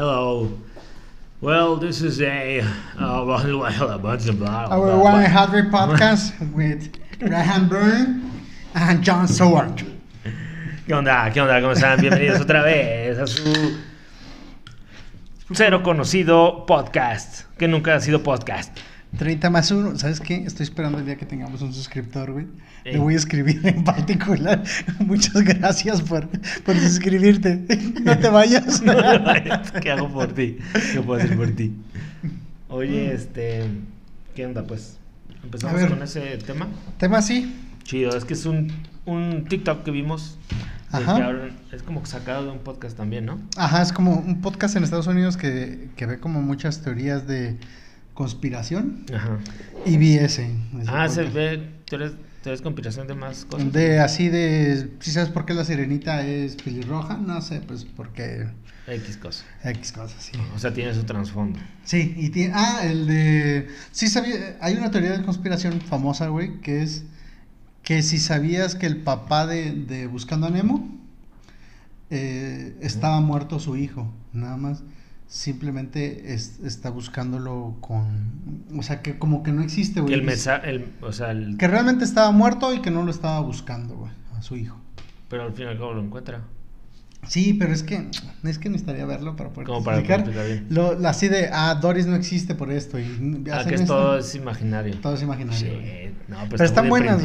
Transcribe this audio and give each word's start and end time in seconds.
hello. 0.00 0.48
Well, 1.42 1.76
this 1.76 2.00
is 2.00 2.22
a 2.22 2.60
uh, 2.60 2.64
well, 2.98 3.90
a 3.90 3.98
bunch 3.98 4.26
of 4.28 4.38
blah. 4.38 4.66
blah, 4.66 4.74
Our 4.74 4.98
One. 4.98 5.24
Hundred 5.26 5.70
podcast 5.70 6.32
with 6.54 6.96
Graham 7.18 7.68
Byrne 7.68 8.32
and 8.74 9.04
John 9.04 9.28
Stewart. 9.28 9.84
¿Qué 10.86 10.94
onda? 10.94 11.30
¿Qué 11.30 11.42
onda? 11.42 11.60
¿Cómo 11.60 11.72
están? 11.72 12.00
Bienvenidos 12.00 12.40
otra 12.40 12.62
vez 12.62 13.18
a 13.18 13.26
su 13.26 13.44
cero 15.52 15.82
conocido 15.82 16.64
podcast, 16.64 17.42
que 17.58 17.68
nunca 17.68 17.96
ha 17.96 18.00
sido 18.00 18.22
podcast. 18.22 18.74
30 19.18 19.50
más 19.50 19.70
uno. 19.70 19.98
¿Sabes 19.98 20.20
qué? 20.20 20.36
Estoy 20.44 20.64
esperando 20.64 20.98
el 20.98 21.04
día 21.04 21.16
que 21.16 21.26
tengamos 21.26 21.62
un 21.62 21.72
suscriptor, 21.72 22.32
güey. 22.32 22.46
Ey. 22.84 22.94
Le 22.94 22.98
voy 22.98 23.14
a 23.14 23.16
escribir 23.16 23.60
en 23.66 23.84
particular. 23.84 24.62
Muchas 25.00 25.42
gracias 25.42 26.00
por, 26.02 26.28
por 26.64 26.76
suscribirte. 26.76 27.64
No 28.04 28.18
te 28.18 28.28
vayas. 28.28 28.82
¿Qué 29.82 29.90
hago 29.90 30.08
por 30.08 30.32
ti? 30.32 30.58
¿Qué 30.92 31.00
puedo 31.00 31.20
hacer 31.20 31.36
por 31.36 31.50
ti? 31.50 31.74
Oye, 32.68 33.12
este, 33.12 33.64
¿qué 34.34 34.46
onda? 34.46 34.64
Pues 34.64 34.96
empezamos 35.42 35.76
ver. 35.76 35.90
con 35.90 36.02
ese 36.02 36.38
tema. 36.38 36.68
Tema 36.98 37.18
así. 37.18 37.54
Chido, 37.82 38.16
es 38.16 38.24
que 38.24 38.34
es 38.34 38.46
un, 38.46 38.72
un 39.06 39.44
TikTok 39.48 39.82
que 39.82 39.90
vimos. 39.90 40.38
Ajá. 40.92 41.32
que 41.70 41.76
es 41.76 41.82
como 41.82 42.04
sacado 42.04 42.46
de 42.46 42.50
un 42.50 42.58
podcast 42.58 42.96
también, 42.96 43.24
¿no? 43.24 43.40
Ajá, 43.56 43.82
es 43.82 43.92
como 43.92 44.16
un 44.16 44.40
podcast 44.40 44.74
en 44.74 44.82
Estados 44.82 45.06
Unidos 45.06 45.36
que, 45.36 45.88
que 45.96 46.06
ve 46.06 46.18
como 46.18 46.42
muchas 46.42 46.82
teorías 46.82 47.28
de 47.28 47.58
conspiración 48.20 49.06
Ajá. 49.14 49.38
y 49.86 49.96
vi 49.96 50.16
ese. 50.18 50.50
Ah, 50.86 51.08
se 51.08 51.22
ve, 51.24 51.70
tú 51.86 51.96
eres, 51.96 52.12
tú 52.42 52.50
eres 52.50 52.60
conspiración 52.60 53.06
de 53.06 53.14
más 53.14 53.46
cosas. 53.46 53.72
De 53.72 53.98
así 53.98 54.28
de. 54.28 54.90
¿Sí 55.00 55.10
sabes 55.10 55.30
por 55.30 55.46
qué 55.46 55.54
la 55.54 55.64
sirenita 55.64 56.26
es 56.26 56.56
pelirroja? 56.56 57.16
No 57.16 57.40
sé, 57.40 57.62
pues 57.62 57.86
porque. 57.86 58.46
X 58.86 59.16
cosa. 59.16 59.46
X 59.64 59.92
cosas, 59.92 60.22
sí. 60.22 60.32
O 60.54 60.58
sea, 60.58 60.74
tiene 60.74 60.92
su 60.92 61.04
trasfondo. 61.04 61.58
Sí, 61.84 62.12
y 62.14 62.28
tiene. 62.28 62.52
Ah, 62.54 62.80
el 62.84 63.06
de. 63.06 63.68
Sí 63.90 64.08
sabía. 64.08 64.58
Hay 64.60 64.74
una 64.74 64.90
teoría 64.90 65.16
de 65.16 65.24
conspiración 65.24 65.80
famosa, 65.80 66.28
güey, 66.28 66.60
que 66.60 66.82
es. 66.82 67.04
Que 67.82 68.02
si 68.02 68.18
sabías 68.18 68.74
que 68.74 68.84
el 68.84 68.98
papá 68.98 69.46
de, 69.46 69.72
de 69.72 70.06
Buscando 70.06 70.46
a 70.46 70.50
Nemo. 70.50 71.00
eh, 72.10 72.76
estaba 72.82 73.18
muerto 73.22 73.58
su 73.60 73.76
hijo, 73.78 74.12
nada 74.34 74.58
más. 74.58 74.82
Simplemente 75.34 76.34
es- 76.34 76.58
está 76.64 76.90
buscándolo 76.90 77.76
con. 77.80 78.32
O 78.76 78.82
sea, 78.82 79.00
que 79.00 79.16
como 79.16 79.44
que 79.44 79.52
no 79.52 79.62
existe, 79.62 80.00
güey. 80.00 80.12
Que 80.12 80.18
el 80.18 80.26
mesa, 80.26 80.56
el, 80.56 80.86
o 81.00 81.12
sea, 81.12 81.30
el, 81.30 81.56
Que 81.56 81.68
realmente 81.68 82.04
estaba 82.04 82.32
muerto 82.32 82.74
y 82.74 82.80
que 82.82 82.90
no 82.90 83.04
lo 83.04 83.12
estaba 83.12 83.38
buscando, 83.38 83.94
güey, 83.94 84.10
a 84.36 84.42
su 84.42 84.56
hijo. 84.56 84.76
pero 85.28 85.44
al 85.44 85.52
fin 85.52 85.66
y 85.66 85.68
al 85.68 85.78
cabo 85.78 85.94
lo 85.94 86.02
encuentra. 86.02 86.40
Sí, 87.28 87.54
pero 87.54 87.72
es 87.72 87.84
que 87.84 88.08
es 88.42 88.58
que 88.58 88.70
necesitaría 88.70 89.04
verlo 89.04 89.36
para 89.36 89.50
poder 89.50 89.68
Como 89.68 89.84
para 89.84 89.98
explicar. 89.98 90.20
explicar 90.20 90.46
bien. 90.46 90.66
Lo, 90.70 91.06
así 91.08 91.28
de, 91.28 91.48
ah, 91.52 91.78
Doris 91.80 92.06
no 92.06 92.16
existe 92.16 92.56
por 92.56 92.72
esto. 92.72 92.98
Y 92.98 93.04
Ah, 93.52 93.64
que 93.64 93.74
es 93.76 93.82
esto. 93.82 93.94
todo 93.94 94.18
es 94.18 94.34
imaginario. 94.34 94.96
Todo 95.00 95.14
es 95.14 95.22
imaginario. 95.22 95.60
Shit, 95.78 96.10
no, 96.28 96.36
pero, 96.38 96.48
Pero 96.48 96.54
está 96.54 96.64
están 96.64 96.88
buenas, 96.88 97.22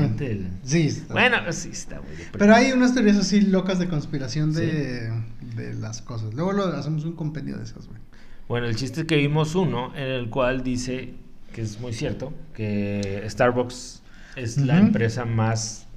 Sí. 0.65 0.81
está- 0.87 1.13
Bueno, 1.13 1.37
sí, 1.51 1.69
está 1.71 1.95
muy. 2.01 2.11
Pero 2.37 2.53
hay 2.53 2.71
unas 2.73 2.93
teorías 2.93 3.17
así 3.17 3.41
locas 3.41 3.79
de 3.79 3.87
conspiración 3.87 4.53
de, 4.53 5.11
de 5.55 5.73
las 5.73 6.01
cosas. 6.01 6.33
Luego 6.33 6.51
lo 6.53 6.65
hacemos 6.65 7.05
un 7.05 7.13
compendio 7.13 7.57
de 7.57 7.63
esas, 7.63 7.87
güey. 7.87 7.99
Bueno, 8.47 8.67
el 8.67 8.75
chiste 8.75 9.01
es 9.01 9.07
que 9.07 9.17
vimos 9.17 9.55
uno 9.55 9.95
en 9.95 10.03
el 10.03 10.29
cual 10.29 10.63
dice, 10.63 11.15
que 11.53 11.61
es 11.61 11.79
muy 11.79 11.93
cierto, 11.93 12.33
que 12.53 13.23
Starbucks 13.27 14.03
es 14.35 14.57
la 14.57 14.77
empresa 14.77 15.25
más 15.25 15.87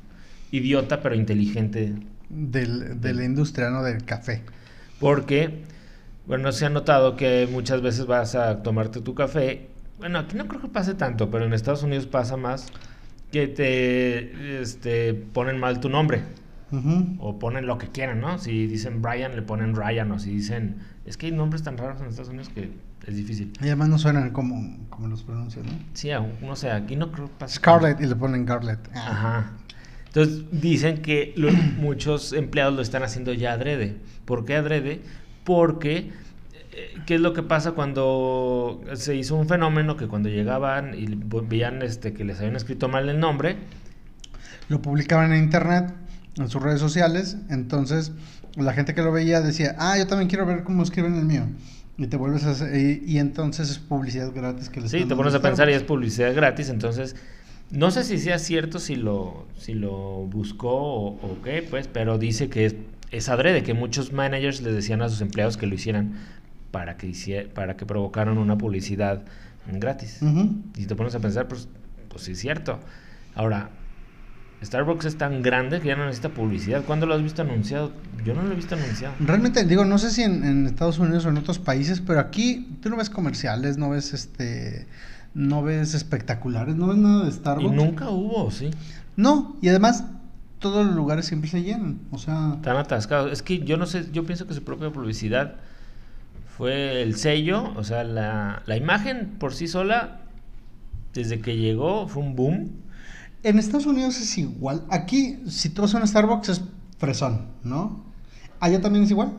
idiota 0.50 1.02
pero 1.02 1.14
inteligente. 1.14 1.94
Del, 2.30 3.00
de 3.00 3.14
la 3.14 3.24
industria, 3.24 3.70
¿no? 3.70 3.82
Del 3.82 4.04
café. 4.04 4.42
Porque, 5.00 5.62
bueno, 6.26 6.52
se 6.52 6.66
ha 6.66 6.70
notado 6.70 7.16
que 7.16 7.48
muchas 7.50 7.80
veces 7.80 8.06
vas 8.06 8.34
a 8.34 8.62
tomarte 8.62 9.00
tu 9.00 9.14
café. 9.14 9.68
Bueno, 9.98 10.18
aquí 10.18 10.36
no 10.36 10.46
creo 10.46 10.60
que 10.60 10.68
pase 10.68 10.94
tanto, 10.94 11.30
pero 11.30 11.46
en 11.46 11.54
Estados 11.54 11.82
Unidos 11.82 12.06
pasa 12.06 12.36
más 12.36 12.66
que 13.32 13.48
te 13.48 14.60
este, 14.60 15.14
ponen 15.14 15.58
mal 15.58 15.80
tu 15.80 15.88
nombre. 15.88 16.22
O 17.18 17.38
ponen 17.38 17.66
lo 17.66 17.78
que 17.78 17.88
quieran, 17.88 18.20
¿no? 18.20 18.38
Si 18.38 18.66
dicen 18.66 19.00
Brian, 19.00 19.34
le 19.34 19.42
ponen 19.42 19.74
Ryan. 19.74 20.12
O 20.12 20.18
si 20.18 20.30
dicen... 20.30 20.76
Es 21.06 21.16
que 21.16 21.26
hay 21.26 21.32
nombres 21.32 21.62
tan 21.62 21.78
raros 21.78 22.00
en 22.02 22.08
Estados 22.08 22.28
Unidos 22.28 22.50
que 22.50 22.70
es 23.06 23.16
difícil. 23.16 23.52
Y 23.62 23.66
además 23.66 23.88
no 23.88 23.98
suenan 23.98 24.30
como, 24.30 24.76
como 24.90 25.08
los 25.08 25.22
pronuncian, 25.22 25.64
¿no? 25.64 25.72
Sí, 25.94 26.10
aún, 26.10 26.32
no 26.42 26.54
sé, 26.54 26.70
aquí 26.70 26.96
no 26.96 27.10
creo 27.10 27.28
que 27.28 27.32
pase. 27.38 27.56
Scarlett 27.56 28.00
y 28.00 28.06
le 28.06 28.14
ponen 28.14 28.44
Garlet. 28.44 28.78
Ah. 28.94 29.08
Ajá. 29.10 29.52
Entonces 30.08 30.44
dicen 30.50 31.02
que 31.02 31.34
muchos 31.78 32.32
empleados 32.32 32.74
lo 32.74 32.82
están 32.82 33.02
haciendo 33.02 33.32
ya 33.32 33.52
adrede. 33.52 33.96
¿Por 34.24 34.44
qué 34.44 34.56
adrede? 34.56 35.00
Porque, 35.44 36.10
eh, 36.72 36.94
¿qué 37.06 37.14
es 37.14 37.20
lo 37.20 37.32
que 37.34 37.42
pasa 37.42 37.72
cuando 37.72 38.82
se 38.94 39.14
hizo 39.14 39.36
un 39.36 39.48
fenómeno 39.48 39.96
que 39.96 40.08
cuando 40.08 40.28
llegaban 40.28 40.94
y 40.94 41.06
veían 41.46 41.82
este, 41.82 42.14
que 42.14 42.24
les 42.24 42.38
habían 42.38 42.56
escrito 42.56 42.88
mal 42.88 43.08
el 43.08 43.20
nombre? 43.20 43.56
Lo 44.68 44.82
publicaban 44.82 45.32
en 45.32 45.44
internet, 45.44 45.94
en 46.38 46.48
sus 46.48 46.62
redes 46.62 46.80
sociales. 46.80 47.36
Entonces, 47.50 48.12
la 48.56 48.72
gente 48.72 48.94
que 48.94 49.02
lo 49.02 49.12
veía 49.12 49.40
decía, 49.40 49.74
ah, 49.78 49.96
yo 49.98 50.06
también 50.06 50.28
quiero 50.28 50.46
ver 50.46 50.64
cómo 50.64 50.82
escriben 50.82 51.14
el 51.16 51.24
mío. 51.24 51.44
Y 51.96 52.06
te 52.06 52.16
vuelves 52.16 52.44
a 52.44 52.50
hacer, 52.50 52.74
y, 52.76 53.02
y 53.06 53.18
entonces 53.18 53.70
es 53.70 53.78
publicidad 53.78 54.32
gratis 54.32 54.68
que 54.68 54.80
les 54.80 54.90
Sí, 54.92 55.04
te 55.04 55.16
pones 55.16 55.34
a 55.34 55.42
pensar 55.42 55.68
y 55.68 55.72
es 55.72 55.82
publicidad 55.82 56.32
gratis, 56.32 56.68
entonces 56.68 57.16
no 57.72 57.90
sé 57.90 58.04
si 58.04 58.18
sea 58.18 58.38
cierto 58.38 58.78
si 58.78 58.94
lo, 58.94 59.46
si 59.58 59.74
lo 59.74 60.24
buscó 60.26 60.70
o, 60.70 61.08
o 61.08 61.42
qué, 61.42 61.66
pues, 61.68 61.88
pero 61.88 62.16
dice 62.16 62.48
que 62.48 62.66
es, 62.66 62.76
es 63.10 63.28
adrede, 63.28 63.64
que 63.64 63.74
muchos 63.74 64.12
managers 64.12 64.62
les 64.62 64.74
decían 64.76 65.02
a 65.02 65.08
sus 65.08 65.20
empleados 65.22 65.56
que 65.56 65.66
lo 65.66 65.74
hicieran 65.74 66.14
para 66.70 66.96
que, 66.96 67.08
hicie- 67.08 67.48
para 67.48 67.76
que 67.76 67.84
provocaran 67.84 68.38
una 68.38 68.56
publicidad 68.56 69.22
gratis. 69.66 70.20
Y 70.76 70.86
te 70.86 70.94
pones 70.94 71.14
a 71.16 71.18
pensar, 71.18 71.48
pues, 71.48 71.66
pues 72.08 72.22
sí 72.22 72.32
es 72.32 72.38
cierto. 72.38 72.78
Ahora, 73.34 73.70
Starbucks 74.62 75.04
es 75.06 75.16
tan 75.18 75.40
grande 75.42 75.80
que 75.80 75.88
ya 75.88 75.96
no 75.96 76.04
necesita 76.04 76.30
publicidad. 76.30 76.82
¿Cuándo 76.84 77.06
lo 77.06 77.14
has 77.14 77.22
visto 77.22 77.42
anunciado? 77.42 77.92
Yo 78.24 78.34
no 78.34 78.42
lo 78.42 78.52
he 78.52 78.56
visto 78.56 78.74
anunciado. 78.74 79.14
Realmente, 79.20 79.64
digo, 79.64 79.84
no 79.84 79.98
sé 79.98 80.10
si 80.10 80.22
en, 80.22 80.44
en 80.44 80.66
Estados 80.66 80.98
Unidos 80.98 81.24
o 81.26 81.28
en 81.28 81.36
otros 81.38 81.58
países, 81.60 82.00
pero 82.00 82.18
aquí 82.20 82.66
tú 82.82 82.90
no 82.90 82.96
ves 82.96 83.08
comerciales, 83.10 83.78
no 83.78 83.90
ves 83.90 84.12
este, 84.14 84.86
no 85.34 85.62
ves 85.62 85.94
espectaculares, 85.94 86.74
no 86.74 86.88
ves 86.88 86.96
nada 86.98 87.22
de 87.24 87.28
Y 87.30 87.32
Starbucks. 87.32 87.74
nunca 87.74 88.10
hubo, 88.10 88.50
sí. 88.50 88.70
No, 89.16 89.56
y 89.62 89.68
además 89.68 90.04
todos 90.58 90.84
los 90.84 90.96
lugares 90.96 91.26
siempre 91.26 91.48
se 91.48 91.62
llenan, 91.62 91.98
o 92.10 92.18
sea, 92.18 92.54
Están 92.56 92.76
atascados. 92.78 93.30
Es 93.32 93.42
que 93.42 93.60
yo 93.60 93.76
no 93.76 93.86
sé, 93.86 94.06
yo 94.12 94.24
pienso 94.26 94.48
que 94.48 94.54
su 94.54 94.64
propia 94.64 94.90
publicidad 94.90 95.54
fue 96.56 97.02
el 97.02 97.14
sello, 97.14 97.72
o 97.76 97.84
sea, 97.84 98.02
la, 98.02 98.62
la 98.66 98.76
imagen 98.76 99.36
por 99.38 99.54
sí 99.54 99.68
sola, 99.68 100.22
desde 101.14 101.40
que 101.40 101.56
llegó, 101.56 102.08
fue 102.08 102.22
un 102.24 102.34
boom. 102.34 102.70
En 103.42 103.58
Estados 103.58 103.86
Unidos 103.86 104.20
es 104.20 104.36
igual. 104.38 104.84
Aquí, 104.90 105.40
si 105.48 105.70
tú 105.70 105.82
vas 105.82 105.94
a 105.94 105.98
un 105.98 106.06
Starbucks 106.06 106.48
es 106.48 106.62
fresón, 106.98 107.46
¿no? 107.64 108.04
Allá 108.60 108.80
también 108.80 109.04
es 109.04 109.10
igual. 109.10 109.32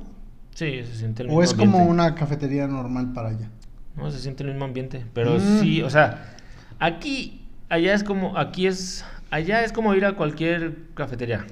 Sí, 0.55 0.81
se 0.83 0.95
siente 0.95 1.23
el 1.23 1.27
mismo 1.29 1.39
O 1.39 1.43
es 1.43 1.53
como 1.53 1.85
una 1.85 2.15
cafetería 2.15 2.67
normal 2.67 3.13
para 3.13 3.29
allá. 3.29 3.49
No, 3.95 4.09
se 4.11 4.19
siente 4.19 4.43
el 4.43 4.49
mismo 4.49 4.65
ambiente. 4.65 5.05
Pero 5.13 5.35
Mm. 5.37 5.59
sí, 5.59 5.81
o 5.81 5.89
sea, 5.89 6.35
aquí, 6.79 7.41
allá 7.69 7.93
es 7.93 8.03
como, 8.03 8.37
aquí 8.37 8.67
es, 8.67 9.03
allá 9.31 9.63
es 9.63 9.71
como 9.73 9.93
ir 9.95 10.05
a 10.05 10.15
cualquier 10.15 10.77
cafetería. 10.93 11.45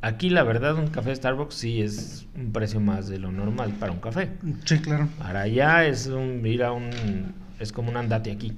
Aquí, 0.00 0.30
la 0.30 0.44
verdad, 0.44 0.76
un 0.76 0.88
café 0.88 1.10
de 1.10 1.16
Starbucks 1.16 1.54
sí 1.54 1.82
es 1.82 2.26
un 2.36 2.52
precio 2.52 2.78
más 2.78 3.08
de 3.08 3.18
lo 3.18 3.32
normal 3.32 3.72
para 3.80 3.90
un 3.90 3.98
café. 3.98 4.30
Sí, 4.64 4.78
claro. 4.78 5.08
Para 5.18 5.40
allá 5.42 5.84
es 5.86 6.06
un, 6.06 6.46
ir 6.46 6.62
a 6.62 6.72
un, 6.72 7.34
es 7.58 7.72
como 7.72 7.90
un 7.90 7.96
andate 7.96 8.30
aquí, 8.30 8.52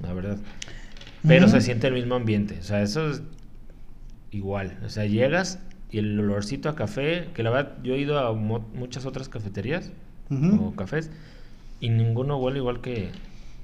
la 0.00 0.14
verdad. 0.14 0.38
Pero 1.26 1.48
se 1.48 1.60
siente 1.60 1.86
el 1.86 1.94
mismo 1.94 2.14
ambiente, 2.14 2.58
o 2.60 2.62
sea, 2.62 2.82
eso 2.82 3.10
es 3.10 3.22
igual. 4.30 4.78
O 4.84 4.88
sea, 4.88 5.06
llegas 5.06 5.60
y 5.90 5.98
el 5.98 6.18
olorcito 6.18 6.68
a 6.68 6.74
café, 6.74 7.28
que 7.34 7.42
la 7.42 7.50
verdad 7.50 7.78
yo 7.82 7.94
he 7.94 7.98
ido 7.98 8.18
a 8.18 8.32
muchas 8.32 9.06
otras 9.06 9.28
cafeterías 9.28 9.92
o 10.30 10.74
cafés 10.74 11.10
y 11.80 11.90
ninguno 11.90 12.38
huele 12.38 12.58
igual 12.58 12.80
que, 12.80 13.10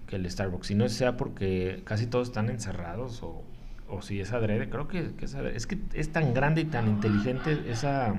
que 0.06 0.16
el 0.16 0.30
Starbucks. 0.30 0.70
Y 0.70 0.74
no 0.74 0.88
sea 0.88 1.16
porque 1.16 1.80
casi 1.84 2.06
todos 2.06 2.28
están 2.28 2.50
encerrados 2.50 3.22
o, 3.22 3.42
o 3.88 4.02
si 4.02 4.20
es 4.20 4.32
adrede, 4.32 4.68
creo 4.68 4.86
que, 4.86 5.12
que 5.16 5.24
es 5.24 5.34
adrede. 5.34 5.56
Es 5.56 5.66
que 5.66 5.78
es 5.94 6.10
tan 6.12 6.34
grande 6.34 6.60
y 6.60 6.64
tan 6.66 6.88
inteligente 6.88 7.58
esa, 7.68 8.14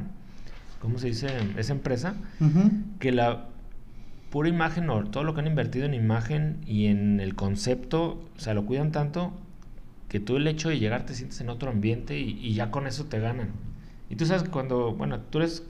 ¿cómo 0.81 0.97
se 0.97 1.07
dice? 1.07 1.27
Esa 1.57 1.73
empresa 1.73 2.15
que 2.99 3.11
la 3.11 3.45
pura 4.29 4.49
imagen 4.49 4.89
o 4.89 5.03
todo 5.05 5.23
lo 5.23 5.33
que 5.33 5.41
han 5.41 5.47
invertido 5.47 5.85
en 5.85 5.93
imagen 5.93 6.57
y 6.65 6.87
en 6.87 7.19
el 7.19 7.35
concepto, 7.35 8.23
o 8.35 8.39
sea, 8.39 8.53
lo 8.53 8.65
cuidan 8.65 8.91
tanto 8.91 9.33
que 10.07 10.19
tú 10.19 10.37
el 10.37 10.47
hecho 10.47 10.69
de 10.69 10.79
llegar 10.79 11.05
te 11.05 11.13
sientes 11.13 11.39
en 11.41 11.49
otro 11.49 11.69
ambiente 11.69 12.19
y, 12.19 12.39
y 12.41 12.53
ya 12.53 12.71
con 12.71 12.87
eso 12.87 13.05
te 13.05 13.19
ganan. 13.19 13.49
Y 14.09 14.15
tú 14.15 14.25
sabes 14.25 14.43
cuando, 14.49 14.93
bueno, 14.93 15.19
tú 15.19 15.39
eres 15.39 15.63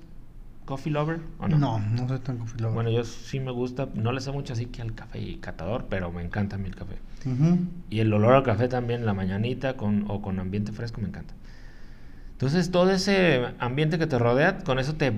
coffee 0.65 0.93
lover 0.93 1.19
o 1.39 1.47
no? 1.47 1.57
No, 1.57 1.79
no 1.79 2.07
soy 2.07 2.19
tan 2.19 2.37
coffee 2.37 2.61
lover. 2.61 2.75
Bueno, 2.75 2.89
yo 2.91 3.03
sí 3.03 3.39
me 3.39 3.51
gusta, 3.51 3.89
no 3.95 4.11
le 4.11 4.21
sé 4.21 4.31
mucho 4.31 4.53
así 4.53 4.67
que 4.67 4.81
al 4.81 4.93
café 4.93 5.19
y 5.19 5.35
catador, 5.37 5.87
pero 5.89 6.11
me 6.11 6.23
encanta 6.23 6.55
a 6.55 6.59
mí 6.59 6.67
el 6.67 6.75
café. 6.75 6.95
Y 7.89 7.99
el 7.99 8.13
olor 8.13 8.33
al 8.33 8.43
café 8.43 8.67
también, 8.67 9.05
la 9.05 9.13
mañanita 9.13 9.75
con, 9.75 10.05
o 10.07 10.21
con 10.21 10.39
ambiente 10.39 10.71
fresco, 10.71 11.01
me 11.01 11.07
encanta. 11.07 11.33
Entonces, 12.33 12.71
todo 12.71 12.91
ese 12.91 13.47
ambiente 13.59 13.97
que 13.97 14.07
te 14.07 14.17
rodea, 14.17 14.59
con 14.59 14.79
eso 14.79 14.93
te 14.93 15.11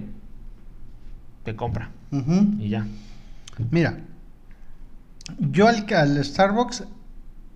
te 1.44 1.56
compra. 1.56 1.90
Y 2.60 2.70
ya. 2.70 2.86
Mira, 3.70 4.00
yo 5.40 5.68
al, 5.68 5.86
al 5.94 6.24
Starbucks, 6.24 6.86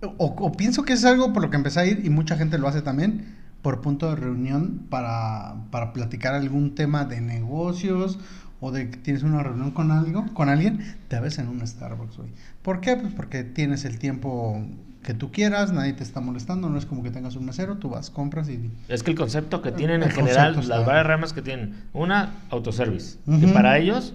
o, 0.02 0.24
o 0.26 0.52
pienso 0.52 0.84
que 0.84 0.92
es 0.92 1.04
algo 1.04 1.32
por 1.32 1.42
lo 1.42 1.50
que 1.50 1.56
empecé 1.56 1.80
a 1.80 1.86
ir, 1.86 2.04
y 2.04 2.10
mucha 2.10 2.36
gente 2.36 2.58
lo 2.58 2.68
hace 2.68 2.82
también, 2.82 3.36
por 3.62 3.80
punto 3.80 4.10
de 4.10 4.16
reunión 4.16 4.86
para, 4.88 5.56
para 5.72 5.92
platicar 5.92 6.34
algún 6.34 6.76
tema 6.76 7.04
de 7.04 7.20
negocios 7.20 8.18
o 8.60 8.70
de 8.70 8.90
que 8.90 8.96
tienes 8.96 9.24
una 9.24 9.42
reunión 9.42 9.72
con 9.72 9.90
algo, 9.90 10.24
con 10.34 10.48
alguien, 10.48 10.96
te 11.08 11.18
ves 11.18 11.38
en 11.38 11.48
un 11.48 11.66
Starbucks, 11.66 12.16
güey. 12.16 12.30
¿Por 12.62 12.80
qué? 12.80 12.96
Pues 12.96 13.12
porque 13.12 13.42
tienes 13.42 13.84
el 13.84 13.98
tiempo 13.98 14.64
que 15.02 15.14
tú 15.14 15.30
quieras, 15.30 15.72
nadie 15.72 15.92
te 15.92 16.02
está 16.02 16.20
molestando, 16.20 16.68
no 16.68 16.78
es 16.78 16.86
como 16.86 17.02
que 17.02 17.10
tengas 17.10 17.36
un 17.36 17.44
mesero, 17.44 17.76
tú 17.76 17.90
vas, 17.90 18.10
compras 18.10 18.48
y... 18.48 18.70
Es 18.88 19.02
que 19.02 19.10
el 19.10 19.16
concepto 19.16 19.62
que 19.62 19.72
tienen 19.72 20.02
El 20.02 20.10
en 20.10 20.14
general, 20.14 20.54
las 20.68 20.86
varias 20.86 21.06
ramas 21.06 21.32
que 21.32 21.42
tienen. 21.42 21.74
Una, 21.92 22.34
autoservice. 22.50 23.18
Que 23.24 23.46
Ujú. 23.46 23.52
para 23.52 23.78
ellos, 23.78 24.14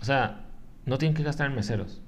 o 0.00 0.04
sea, 0.06 0.46
no 0.88 0.98
tienen 0.98 1.14
que 1.16 1.22
gastar 1.22 1.48
en 1.50 1.54
meseros. 1.56 2.00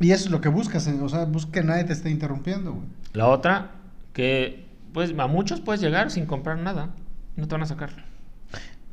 Y 0.00 0.10
eso 0.12 0.26
es 0.26 0.30
lo 0.30 0.40
que 0.40 0.48
buscas, 0.48 0.86
eh, 0.86 0.98
o 1.00 1.08
sea, 1.08 1.24
busca 1.24 1.52
que 1.52 1.62
nadie 1.64 1.84
te 1.84 1.92
esté 1.92 2.10
interrumpiendo, 2.10 2.72
güey. 2.72 2.84
La 3.14 3.26
otra, 3.28 3.72
que 4.12 4.66
pues 4.92 5.12
a 5.18 5.26
muchos 5.26 5.60
puedes 5.60 5.80
llegar 5.80 6.10
sin 6.10 6.26
comprar 6.26 6.58
nada. 6.58 6.90
No 7.36 7.46
te 7.48 7.54
van 7.54 7.62
a 7.62 7.66
sacar. 7.66 7.90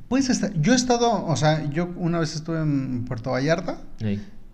Pues 0.07 0.30
esta- 0.30 0.51
yo 0.54 0.74
he 0.74 0.75
estado, 0.75 1.25
o 1.25 1.36
sea, 1.36 1.68
yo 1.69 1.89
una 1.95 2.19
vez 2.19 2.36
estuve 2.36 2.60
en 2.62 3.06
Puerto 3.06 3.31
Vallarta 3.31 3.80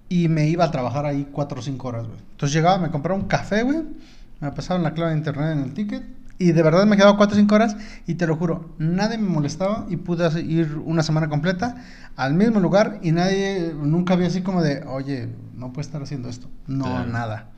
y 0.07 0.27
me 0.29 0.47
iba 0.47 0.63
a 0.65 0.71
trabajar 0.71 1.05
ahí 1.05 1.27
4 1.31 1.59
o 1.59 1.61
5 1.61 1.87
horas, 1.89 2.07
güey. 2.07 2.19
Entonces 2.31 2.53
llegaba, 2.55 2.77
me 2.77 2.89
compraba 2.89 3.19
un 3.19 3.27
café, 3.27 3.63
güey, 3.63 3.79
me 4.39 4.51
pasaban 4.51 4.83
la 4.83 4.93
clave 4.93 5.11
de 5.11 5.17
internet 5.17 5.51
en 5.57 5.63
el 5.63 5.73
ticket 5.73 6.03
y 6.41 6.51
de 6.51 6.63
verdad 6.63 6.85
me 6.85 6.95
quedaba 6.97 7.17
4 7.17 7.35
o 7.35 7.39
5 7.39 7.55
horas 7.55 7.75
y 8.07 8.15
te 8.15 8.25
lo 8.27 8.35
juro, 8.35 8.73
nadie 8.79 9.17
me 9.17 9.29
molestaba 9.29 9.85
y 9.89 9.97
pude 9.97 10.41
ir 10.41 10.75
una 10.83 11.03
semana 11.03 11.29
completa 11.29 11.75
al 12.15 12.33
mismo 12.33 12.59
lugar 12.59 12.99
y 13.03 13.11
nadie, 13.11 13.73
nunca 13.75 14.13
había 14.15 14.27
así 14.27 14.41
como 14.41 14.61
de, 14.61 14.83
oye, 14.85 15.29
no 15.55 15.71
puedes 15.71 15.87
estar 15.87 16.01
haciendo 16.01 16.29
esto. 16.29 16.49
No, 16.67 16.85
Claro. 16.85 17.05
nada. 17.11 17.49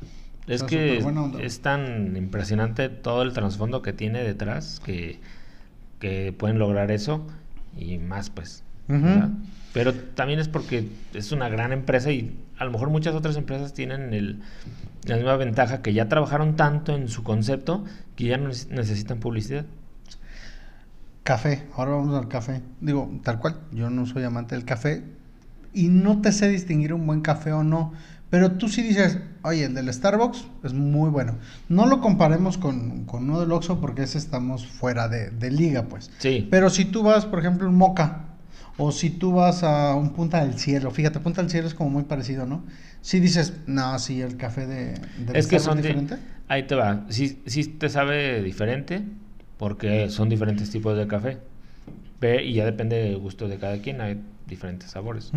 Es 0.48 0.56
Está 0.62 0.68
que 0.68 1.02
es 1.42 1.62
tan 1.62 2.18
impresionante 2.18 2.90
todo 2.90 3.22
el 3.24 3.32
trasfondo 3.32 3.82
que 3.82 3.94
tiene 3.94 4.22
detrás 4.24 4.82
que, 4.84 5.20
que 6.00 6.34
pueden 6.38 6.60
lograr 6.60 6.92
eso 6.92 7.26
y 7.78 7.98
más, 7.98 8.30
pues. 8.30 8.64
Pero 9.74 9.94
también 9.94 10.40
es 10.40 10.50
porque 10.50 10.88
es 11.14 11.32
una 11.32 11.50
gran 11.50 11.72
empresa 11.72 12.12
y 12.12 12.38
a 12.58 12.66
lo 12.66 12.72
mejor 12.72 12.90
muchas 12.90 13.16
otras 13.16 13.36
empresas 13.38 13.74
tienen 13.74 14.14
el, 14.14 14.42
la 15.06 15.16
misma 15.16 15.36
ventaja 15.38 15.82
que 15.82 15.94
ya 15.94 16.08
trabajaron 16.08 16.56
tanto 16.56 16.96
en 16.96 17.08
su 17.10 17.24
concepto 17.24 17.84
que 18.16 18.26
ya 18.26 18.38
no 18.38 18.50
neces- 18.50 18.70
necesitan 18.70 19.20
publicidad. 19.20 19.66
Café, 21.24 21.64
ahora 21.76 21.92
vamos 21.92 22.16
al 22.18 22.28
café. 22.28 22.62
Digo, 22.82 23.10
tal 23.24 23.40
cual, 23.40 23.62
yo 23.72 23.90
no 23.90 24.06
soy 24.06 24.24
amante 24.24 24.56
del 24.56 24.66
café 24.66 25.04
y 25.74 25.88
no 25.88 26.22
te 26.22 26.32
sé 26.32 26.50
distinguir 26.50 26.94
un 26.94 27.08
buen 27.08 27.22
café 27.22 27.54
o 27.54 27.64
no, 27.64 27.94
pero 28.30 28.52
tú 28.54 28.68
sí 28.68 28.82
dices, 28.82 29.20
oye, 29.44 29.64
el 29.66 29.74
del 29.74 29.92
Starbucks 29.94 30.46
es 30.64 30.74
muy 30.74 31.10
bueno. 31.10 31.36
No 31.70 31.86
lo 31.86 32.02
comparemos 32.02 32.58
con, 32.58 33.06
con 33.06 33.24
uno 33.30 33.40
del 33.40 33.52
Oxxo 33.54 33.80
porque 33.80 34.04
ese 34.04 34.18
estamos 34.18 34.68
fuera 34.68 35.08
de, 35.08 35.30
de 35.30 35.50
liga, 35.52 35.84
pues. 35.84 36.12
Sí. 36.18 36.48
Pero 36.52 36.70
si 36.70 36.86
tú 36.86 37.04
vas, 37.04 37.26
por 37.26 37.40
ejemplo, 37.40 37.70
un 37.70 37.76
Moca 37.76 38.26
o 38.78 38.92
si 38.92 39.10
tú 39.10 39.34
vas 39.34 39.64
a 39.64 39.96
un 39.96 40.14
Punta 40.14 40.44
del 40.44 40.58
Cielo, 40.58 40.92
fíjate, 40.92 41.20
Punta 41.20 41.42
del 41.42 41.50
Cielo 41.52 41.68
es 41.68 41.74
como 41.74 41.90
muy 41.90 42.04
parecido, 42.04 42.46
¿no? 42.46 42.64
Si 43.02 43.20
dices, 43.20 43.54
no, 43.68 43.98
sí, 44.00 44.22
el 44.22 44.38
café 44.38 44.66
de, 44.66 44.94
del 45.18 45.36
es 45.36 45.48
que 45.48 45.60
son 45.60 45.78
di- 45.78 45.84
diferente. 45.84 46.18
ahí 46.48 46.64
te 46.64 46.76
va. 46.76 47.06
Sí, 47.10 47.42
sí 47.46 47.66
te 47.66 47.90
sabe 47.90 48.42
diferente 48.42 49.02
porque 49.58 50.10
son 50.10 50.30
diferentes 50.30 50.70
tipos 50.72 50.98
de 50.98 51.08
café. 51.08 51.38
Y 52.44 52.54
ya 52.54 52.64
depende 52.66 52.96
del 52.96 53.18
gusto 53.18 53.50
de 53.50 53.58
cada 53.58 53.80
quien, 53.80 54.00
hay 54.00 54.22
diferentes 54.48 54.90
sabores. 54.92 55.32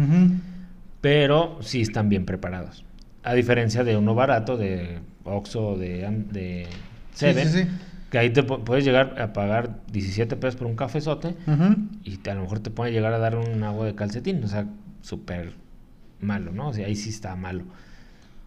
Pero 1.01 1.59
sí 1.61 1.81
están 1.81 2.09
bien 2.09 2.25
preparados. 2.25 2.85
A 3.23 3.35
diferencia 3.35 3.83
de 3.85 3.97
uno 3.97 4.15
barato 4.15 4.57
de 4.57 5.01
Oxxo 5.25 5.71
o 5.71 5.79
de, 5.79 6.09
de 6.31 6.67
Sí, 7.13 7.19
Seven, 7.19 7.49
sí, 7.49 7.63
sí. 7.65 7.69
Que 8.11 8.19
ahí 8.19 8.31
te 8.31 8.47
pu- 8.47 8.63
puedes 8.65 8.85
llegar 8.85 9.21
a 9.21 9.33
pagar 9.33 9.81
17 9.93 10.37
pesos 10.37 10.57
por 10.57 10.67
un 10.69 10.77
cafezote 10.77 11.35
Ujú. 11.47 11.77
y 12.05 12.19
te- 12.19 12.31
a 12.31 12.35
lo 12.35 12.43
mejor 12.43 12.61
te 12.61 12.71
puede 12.71 12.93
llegar 12.93 13.13
a 13.13 13.19
dar 13.19 13.37
un 13.37 13.63
agua 13.63 13.87
de 13.87 13.95
calcetín, 13.95 14.43
o 14.45 14.49
sea, 14.49 14.67
súper 15.03 15.53
malo, 16.21 16.53
¿no? 16.53 16.69
O 16.69 16.73
sea, 16.73 16.87
ahí 16.87 16.97
sí 16.97 17.11
está 17.11 17.35
malo. 17.37 17.65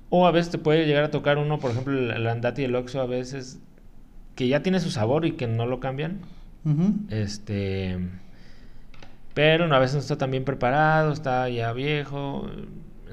O 0.10 0.26
a 0.26 0.32
veces 0.32 0.52
te 0.52 0.58
puede 0.58 0.86
llegar 0.88 1.04
a 1.04 1.12
tocar 1.12 1.38
uno, 1.38 1.60
por 1.60 1.72
ejemplo, 1.72 1.98
el, 1.98 2.10
el 2.12 2.28
Andati 2.28 2.62
y 2.64 2.66
el 2.66 2.76
Oxxo 2.76 3.00
a 3.02 3.06
veces, 3.06 3.60
que 4.36 4.48
ya 4.48 4.64
tiene 4.64 4.80
su 4.80 4.90
sabor 4.92 5.26
y 5.26 5.34
que 5.34 5.46
no 5.48 5.66
lo 5.66 5.80
cambian. 5.80 6.20
Este. 7.10 7.98
Pero 9.34 9.74
a 9.74 9.80
veces 9.80 9.96
no 9.96 10.02
está 10.02 10.18
tan 10.18 10.32
bien 10.32 10.44
preparado, 10.44 11.12
está 11.14 11.48
ya 11.50 11.72
viejo. 11.74 12.48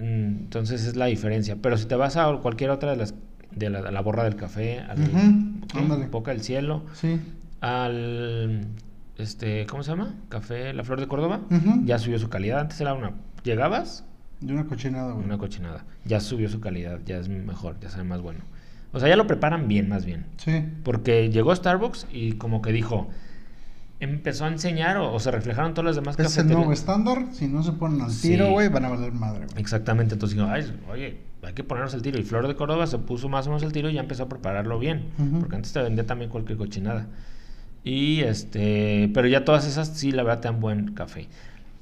mm, 0.01 0.03
Entonces 0.03 0.85
es 0.87 0.97
la 0.97 1.07
diferencia. 1.07 1.57
Pero 1.61 1.77
si 1.77 1.87
te 1.87 1.95
vas 1.97 2.17
a 2.17 2.33
cualquier 2.43 2.71
otra 2.71 2.91
de 2.93 2.97
las. 2.97 3.15
De 3.57 3.71
la, 3.71 3.91
la 3.91 4.01
borra 4.03 4.23
del 4.25 4.37
café, 4.37 4.79
al 4.81 4.99
ándale. 5.75 6.07
Boca 6.07 6.31
del 6.31 6.43
Cielo, 6.43 6.85
Sí. 6.95 7.19
al. 7.61 8.67
Este, 9.19 9.67
¿cómo 9.67 9.83
se 9.83 9.91
llama? 9.93 10.15
Café 10.29 10.73
La 10.75 10.85
Flor 10.85 11.01
de 11.01 11.09
Córdoba. 11.09 11.41
Ya 11.85 11.99
subió 11.99 12.19
su 12.19 12.29
calidad. 12.29 12.61
Antes 12.61 12.81
era 12.81 12.93
una. 12.95 13.13
Llegabas, 13.45 14.05
De 14.41 14.53
una 14.53 14.67
cochinada, 14.67 15.13
güey. 15.13 15.25
una 15.25 15.39
cochinada. 15.39 15.85
Ya 16.05 16.21
subió 16.21 16.49
su 16.51 16.61
calidad, 16.61 17.01
ya 17.07 17.17
es 17.19 17.29
mejor, 17.29 17.77
ya 17.81 17.89
sabe 17.89 18.05
más 18.05 18.21
bueno. 18.21 18.41
O 18.93 19.01
sea, 19.01 19.09
ya 19.09 19.17
lo 19.17 19.27
preparan 19.27 19.69
bien, 19.69 19.89
más 19.89 20.05
bien. 20.05 20.27
Sí. 20.37 20.65
Porque 20.85 21.31
llegó 21.31 21.55
Starbucks 21.55 22.07
y 22.13 22.33
como 22.33 22.61
que 22.63 22.73
dijo, 22.73 23.09
empezó 24.01 24.45
a 24.45 24.49
enseñar 24.49 24.99
o, 24.99 25.13
o 25.15 25.19
se 25.21 25.31
reflejaron 25.31 25.73
todas 25.73 25.87
las 25.87 25.97
demás 25.97 26.15
Es 26.15 26.21
el 26.21 26.25
cafeterías. 26.27 26.57
nuevo 26.59 26.73
estándar. 26.73 27.25
Si 27.33 27.47
no 27.49 27.63
se 27.63 27.73
ponen 27.73 28.03
al 28.03 28.11
Sí. 28.11 28.29
tiro, 28.31 28.51
güey, 28.51 28.69
van 28.69 28.85
a 28.85 28.89
valer 28.91 29.13
madre, 29.13 29.47
güey. 29.47 29.61
Exactamente, 29.61 30.15
entonces 30.15 30.37
dijo, 30.37 30.49
Ay, 30.51 30.79
oye, 30.91 31.19
hay 31.47 31.55
que 31.55 31.65
ponernos 31.65 31.95
el 31.95 32.03
tiro. 32.03 32.19
Y 32.19 32.25
Flor 32.25 32.49
de 32.49 32.57
Córdoba 32.57 32.87
se 32.87 32.99
puso 32.99 33.29
más 33.29 33.47
o 33.47 33.51
menos 33.51 33.63
el 33.63 33.73
tiro 33.73 33.89
y 33.89 33.95
ya 33.95 34.01
empezó 34.01 34.25
a 34.25 34.29
prepararlo 34.29 34.79
bien. 34.79 35.07
Porque 35.41 35.57
antes 35.57 35.73
te 35.73 35.81
vendía 35.81 36.05
también 36.05 36.31
cualquier 36.31 36.59
cochinada. 36.59 37.07
Y 37.85 38.21
este, 38.23 39.11
pero 39.15 39.29
ya 39.29 39.45
todas 39.45 39.67
esas 39.67 39.89
sí, 39.97 40.11
la 40.11 40.25
verdad, 40.25 40.41
te 40.41 40.49
dan 40.49 40.61
buen 40.61 40.93
café. 40.95 41.29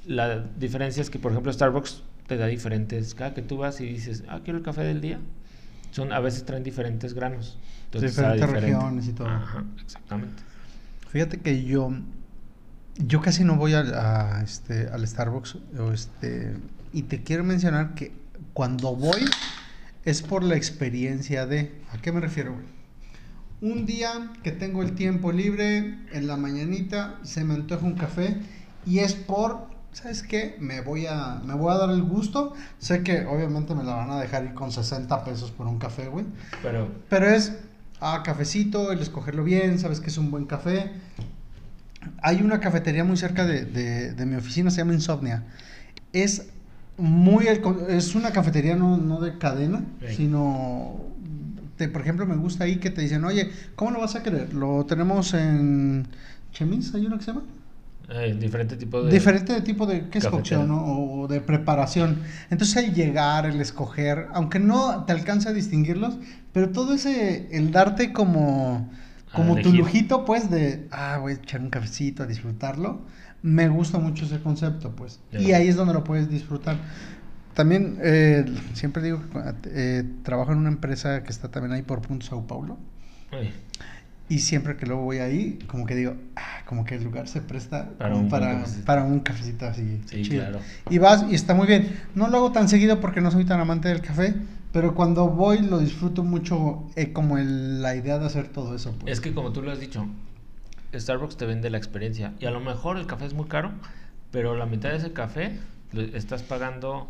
La 0.07 0.39
diferencia 0.59 1.01
es 1.01 1.09
que, 1.09 1.19
por 1.19 1.33
ejemplo, 1.33 1.51
Starbucks 1.51 2.03
te 2.27 2.37
da 2.37 2.47
diferentes. 2.47 3.15
Cada 3.15 3.33
que 3.33 3.41
tú 3.41 3.57
vas 3.57 3.81
y 3.81 3.87
dices, 3.87 4.23
ah, 4.29 4.41
quiero 4.45 4.59
el 4.59 4.65
café 4.65 4.83
del 4.83 5.01
día, 5.01 5.19
son 5.93 6.13
a 6.13 6.21
veces 6.21 6.45
traen 6.45 6.63
diferentes 6.63 7.15
granos. 7.15 7.59
sabe 7.91 8.07
Diferentes 8.07 8.41
diferente. 8.43 8.61
regiones 8.61 9.09
y 9.09 9.13
todo. 9.15 9.29
Ajá, 9.29 9.65
exactamente. 9.83 10.43
Fíjate 11.09 11.39
que 11.41 11.65
yo. 11.65 11.91
Yo 12.97 13.21
casi 13.21 13.43
no 13.43 13.57
voy 13.57 13.73
al, 13.75 13.93
a, 13.95 14.43
este, 14.45 14.89
al 14.89 15.07
Starbucks. 15.07 15.57
O 15.79 15.91
este, 15.93 16.55
y 16.93 17.05
te 17.05 17.23
quiero 17.23 17.45
mencionar 17.45 17.95
que 17.95 18.13
cuando 18.53 18.95
voy 18.95 19.25
es 20.05 20.23
por 20.23 20.43
la 20.45 20.57
experiencia 20.57 21.47
de. 21.47 21.73
¿A 21.93 21.99
qué 21.99 22.13
me 22.13 22.21
refiero, 22.21 22.53
güey? 22.53 22.65
Un 23.61 23.87
día 23.87 24.33
que 24.43 24.53
tengo 24.53 24.83
el 24.83 24.95
tiempo 24.95 25.33
libre, 25.33 25.99
en 26.13 26.27
la 26.27 26.37
mañanita, 26.37 27.19
se 27.23 27.45
me 27.45 27.55
antoja 27.55 27.87
un 27.87 27.95
café 27.95 28.37
y 28.85 28.99
es 28.99 29.15
por, 29.15 29.69
¿sabes 29.93 30.23
qué? 30.23 30.57
Me 30.61 30.83
voy 30.83 31.07
a, 31.07 31.41
me 31.45 31.55
voy 31.55 31.73
a 31.73 31.79
dar 31.79 31.91
el 31.91 32.03
gusto. 32.03 32.53
Sé 32.79 33.03
que 33.03 33.25
obviamente 33.25 33.75
me 33.75 33.83
la 33.85 33.95
van 33.95 34.11
a 34.11 34.21
dejar 34.21 34.45
ir 34.45 34.53
con 34.53 34.71
60 34.71 35.25
pesos 35.25 35.51
por 35.51 35.67
un 35.67 35.79
café, 35.79 36.09
güey. 36.09 36.27
Pero 36.63 36.93
Pero 37.09 37.27
es, 37.31 37.55
ah, 38.01 38.23
cafecito, 38.23 38.93
el 38.93 38.99
escogerlo 39.01 39.45
bien, 39.45 39.79
sabes 39.79 40.01
que 40.01 40.09
es 40.11 40.19
un 40.19 40.31
buen 40.31 40.45
café. 40.45 40.91
Hay 42.23 42.43
una 42.43 42.61
cafetería 42.61 43.05
muy 43.05 43.17
cerca 43.17 43.47
de, 43.47 43.65
de- 43.65 44.13
de 44.13 44.27
mi 44.27 44.37
oficina, 44.37 44.71
se 44.71 44.79
llama 44.79 44.93
Insomnia. 44.93 45.45
Es 46.13 46.49
muy, 46.97 47.47
el 47.49 47.61
es 47.89 48.15
una 48.15 48.31
cafetería 48.33 48.77
no, 48.77 48.97
no 48.97 49.21
de 49.21 49.37
cadena, 49.39 49.83
sino, 50.17 51.01
te- 51.77 51.89
por 51.89 52.03
ejemplo, 52.03 52.27
me 52.27 52.37
gusta 52.37 52.65
ahí 52.65 52.77
que 52.77 52.91
te 52.91 53.01
dicen, 53.03 53.25
oye, 53.25 53.51
¿cómo 53.75 53.91
lo 53.91 54.01
vas 54.01 54.15
a 54.15 54.23
querer? 54.23 54.55
Lo 54.55 54.85
tenemos 54.87 55.35
en 55.35 56.07
Chemis, 56.53 56.95
¿hay 56.95 57.07
uno 57.07 57.19
que 57.19 57.25
se 57.25 57.33
llama? 57.33 57.45
eh, 58.11 58.37
diferente 58.39 58.77
tipo 58.77 59.03
de... 59.03 59.11
Diferente 59.13 59.53
de 59.55 59.63
tipo 59.63 59.87
de 59.87 60.09
¿qué 60.11 60.19
es 60.19 60.27
cocción 60.27 60.69
¿no? 60.69 60.85
o 61.23 61.27
de 61.27 61.41
preparación. 61.41 62.19
Entonces 62.51 62.77
el 62.85 62.95
llegar, 62.95 63.47
el 63.47 63.61
escoger, 63.61 64.29
aunque 64.35 64.59
no 64.61 65.05
te 65.05 65.13
alcanza 65.13 65.51
a 65.51 65.53
distinguirlos, 65.53 66.19
pero 66.53 66.71
todo 66.71 66.95
ese, 66.95 67.49
el 67.57 67.73
darte 67.73 68.13
como, 68.13 68.91
como 69.35 69.57
tu 69.57 69.73
lujito, 69.73 70.25
pues, 70.27 70.51
de, 70.51 70.87
ah, 70.91 71.19
voy 71.21 71.33
a 71.33 71.37
echar 71.37 71.61
un 71.63 71.71
cafecito, 71.71 72.23
a 72.23 72.27
disfrutarlo, 72.27 73.01
me 73.45 73.69
gusta 73.69 73.99
mucho 73.99 74.25
ese 74.25 74.41
concepto, 74.41 74.91
pues. 74.97 75.21
Y 75.31 75.53
ahí 75.53 75.69
es 75.69 75.77
donde 75.77 75.93
lo 75.93 76.03
puedes 76.03 76.29
disfrutar. 76.31 76.77
También, 77.53 77.99
eh, 78.03 78.45
siempre 78.73 79.03
digo, 79.03 79.21
que 79.31 79.39
eh, 79.67 80.05
trabajo 80.23 80.53
en 80.53 80.59
una 80.59 80.71
empresa 80.71 81.23
que 81.23 81.31
está 81.31 81.51
también 81.51 81.73
ahí 81.73 81.83
por 81.83 82.01
Punto 82.01 82.25
Sao 82.27 82.47
Paulo. 82.47 82.79
Ay, 83.31 83.53
Y 84.31 84.39
siempre 84.39 84.77
que 84.77 84.87
luego 84.87 85.03
voy 85.03 85.19
ahí, 85.19 85.59
como 85.69 85.85
que 85.85 85.95
digo, 85.95 86.17
ah, 86.37 86.63
como 86.67 86.85
que 86.87 86.95
el 86.95 87.05
lugar 87.05 87.29
se 87.29 87.43
presta 87.43 87.91
Para 87.99 88.17
un 88.17 88.29
para, 88.31 88.53
cafecito. 88.61 88.85
para 88.87 89.05
un 89.05 89.21
cafecito 89.21 89.67
así. 89.67 90.01
Sí, 90.07 90.23
chido. 90.23 90.41
claro. 90.43 90.61
Y 90.89 90.97
vas 90.99 91.27
y 91.31 91.35
está 91.35 91.53
muy 91.55 91.67
bien. 91.67 91.95
No 92.15 92.29
lo 92.29 92.39
hago 92.39 92.51
tan 92.53 92.69
seguido 92.69 92.99
porque 93.01 93.21
no 93.21 93.31
soy 93.31 93.45
tan 93.45 93.61
amante 93.61 93.89
del 93.89 94.01
café, 94.01 94.35
pero 94.73 94.95
cuando 94.95 95.29
voy 95.29 95.59
lo 95.59 95.79
disfruto 95.79 96.25
mucho 96.25 96.89
eh, 96.97 97.13
como 97.13 97.37
el- 97.39 97.83
la 97.83 97.95
idea 97.95 98.19
de 98.19 98.25
hacer 98.27 98.49
todo 98.49 98.75
eso. 98.75 98.97
Pues. 98.99 99.13
Es 99.13 99.21
que 99.21 99.33
como 99.35 99.53
tú 99.53 99.61
lo 99.63 99.71
has 99.71 99.79
dicho, 99.79 100.07
Starbucks 101.01 101.37
te 101.37 101.47
vende 101.47 101.71
la 101.71 101.79
experiencia. 101.79 102.33
Y 102.41 102.47
a 102.47 102.51
lo 102.51 102.61
mejor 102.61 102.97
el 102.97 103.07
café 103.07 103.27
es 103.27 103.35
muy 103.35 103.47
caro, 103.47 103.73
pero 104.31 104.57
la 104.57 104.67
mitad 104.67 104.91
de 104.91 104.97
ese 104.97 105.13
café 105.13 105.59
Lo- 105.93 106.03
Estás 106.03 106.43
pagando 106.43 107.09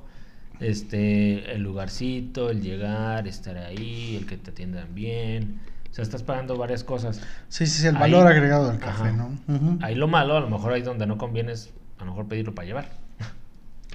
este 0.61 1.53
el 1.55 1.63
lugarcito, 1.63 2.51
el 2.51 2.61
llegar, 2.63 3.27
estar 3.27 3.57
ahí, 3.59 4.17
el 4.17 4.27
que 4.27 4.37
te 4.37 4.51
atiendan 4.51 4.95
bien. 4.95 5.61
O 5.91 5.95
sea, 5.95 6.03
estás 6.03 6.23
pagando 6.23 6.57
varias 6.57 6.83
cosas. 6.85 7.21
Sí, 7.49 7.67
sí, 7.67 7.81
sí, 7.83 7.87
el 7.87 7.97
Ahí- 7.97 8.13
valor 8.13 8.27
agregado 8.27 8.69
del 8.69 8.79
café, 8.79 9.09
Ajá. 9.09 9.13
¿no? 9.13 9.79
Ahí 9.81 9.95
lo 9.95 10.09
malo, 10.09 10.37
a 10.37 10.41
lo 10.41 10.51
mejor 10.51 10.73
ahí 10.73 10.83
donde 10.83 11.07
no 11.07 11.19
conviene 11.19 11.53
es 11.53 11.71
a 11.99 12.05
lo 12.05 12.11
mejor 12.11 12.27
pedirlo 12.27 12.55
para 12.55 12.67
llevar. 12.67 12.89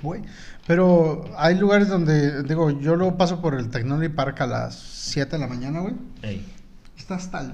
Güey, 0.01 0.21
Pero 0.65 1.29
hay 1.37 1.55
lugares 1.57 1.89
donde, 1.89 2.43
digo, 2.43 2.69
yo 2.71 2.95
lo 2.95 3.17
paso 3.17 3.41
por 3.41 3.53
el 3.55 3.69
Technology 3.69 4.07
Park 4.07 4.39
a 4.41 4.47
las 4.47 4.75
7 4.79 5.31
de 5.35 5.39
la 5.39 5.47
mañana, 5.47 5.81
güey. 5.81 5.93
Ey. 6.21 6.45
Está 6.97 7.15
hasta 7.15 7.41
el, 7.41 7.51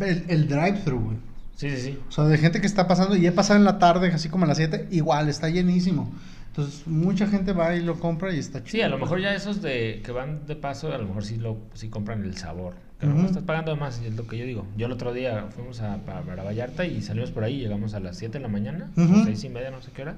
el, 0.00 0.24
el 0.28 0.48
drive-thru, 0.48 0.98
güey. 0.98 1.16
Sí, 1.56 1.70
sí, 1.70 1.76
sí. 1.76 1.98
O 2.08 2.12
sea, 2.12 2.24
de 2.24 2.38
gente 2.38 2.60
que 2.60 2.66
está 2.66 2.88
pasando 2.88 3.16
y 3.16 3.26
he 3.26 3.32
pasado 3.32 3.58
en 3.58 3.64
la 3.64 3.78
tarde, 3.78 4.08
así 4.08 4.28
como 4.28 4.44
a 4.44 4.48
las 4.48 4.56
7, 4.56 4.88
igual, 4.90 5.28
está 5.28 5.48
llenísimo. 5.48 6.12
Entonces, 6.48 6.86
mucha 6.86 7.26
gente 7.26 7.52
va 7.52 7.74
y 7.74 7.82
lo 7.82 7.98
compra 7.98 8.32
y 8.32 8.38
está 8.38 8.60
chido. 8.60 8.70
Sí, 8.70 8.80
a 8.82 8.88
lo 8.88 8.98
mejor 8.98 9.20
ya 9.20 9.34
esos 9.34 9.60
de 9.62 10.02
que 10.04 10.12
van 10.12 10.46
de 10.46 10.54
paso, 10.56 10.92
a 10.92 10.98
lo 10.98 11.06
mejor 11.06 11.24
sí 11.24 11.36
lo 11.36 11.58
sí 11.74 11.88
compran 11.88 12.22
el 12.24 12.36
sabor. 12.36 12.74
Que 13.00 13.06
Ujú. 13.06 13.14
mejor 13.16 13.30
estás 13.30 13.42
pagando 13.44 13.72
de 13.72 13.80
más, 13.80 14.00
y 14.02 14.06
es 14.06 14.14
lo 14.14 14.26
que 14.28 14.38
yo 14.38 14.44
digo. 14.44 14.66
Yo 14.76 14.86
el 14.86 14.92
otro 14.92 15.12
día 15.12 15.46
fuimos 15.50 15.80
a, 15.80 15.98
para, 15.98 16.20
Vallarta 16.44 16.84
y 16.86 17.02
salimos 17.02 17.32
por 17.32 17.42
ahí, 17.44 17.58
llegamos 17.58 17.94
a 17.94 18.00
las 18.00 18.16
7 18.18 18.34
de 18.38 18.42
la 18.42 18.48
mañana, 18.48 18.90
Ujú. 18.96 19.20
o 19.20 19.24
6 19.24 19.42
y 19.44 19.48
media, 19.48 19.70
no 19.70 19.82
sé 19.82 19.90
qué 19.92 20.02
hora. 20.02 20.16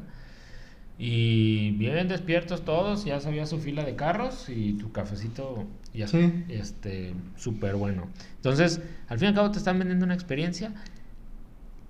Y 0.98 1.72
bien 1.72 2.08
despiertos 2.08 2.64
todos, 2.64 3.04
ya 3.04 3.20
sabía 3.20 3.44
su 3.46 3.58
fila 3.58 3.84
de 3.84 3.96
carros 3.96 4.48
y 4.48 4.74
tu 4.74 4.92
cafecito 4.92 5.66
ya 5.92 6.06
Sí. 6.08 6.44
este 6.48 7.14
súper 7.36 7.76
bueno. 7.76 8.08
Entonces, 8.36 8.80
al 9.08 9.18
fin 9.18 9.26
y 9.26 9.28
al 9.28 9.34
cabo 9.34 9.50
te 9.50 9.58
están 9.58 9.78
vendiendo 9.78 10.04
una 10.06 10.14
experiencia 10.14 10.72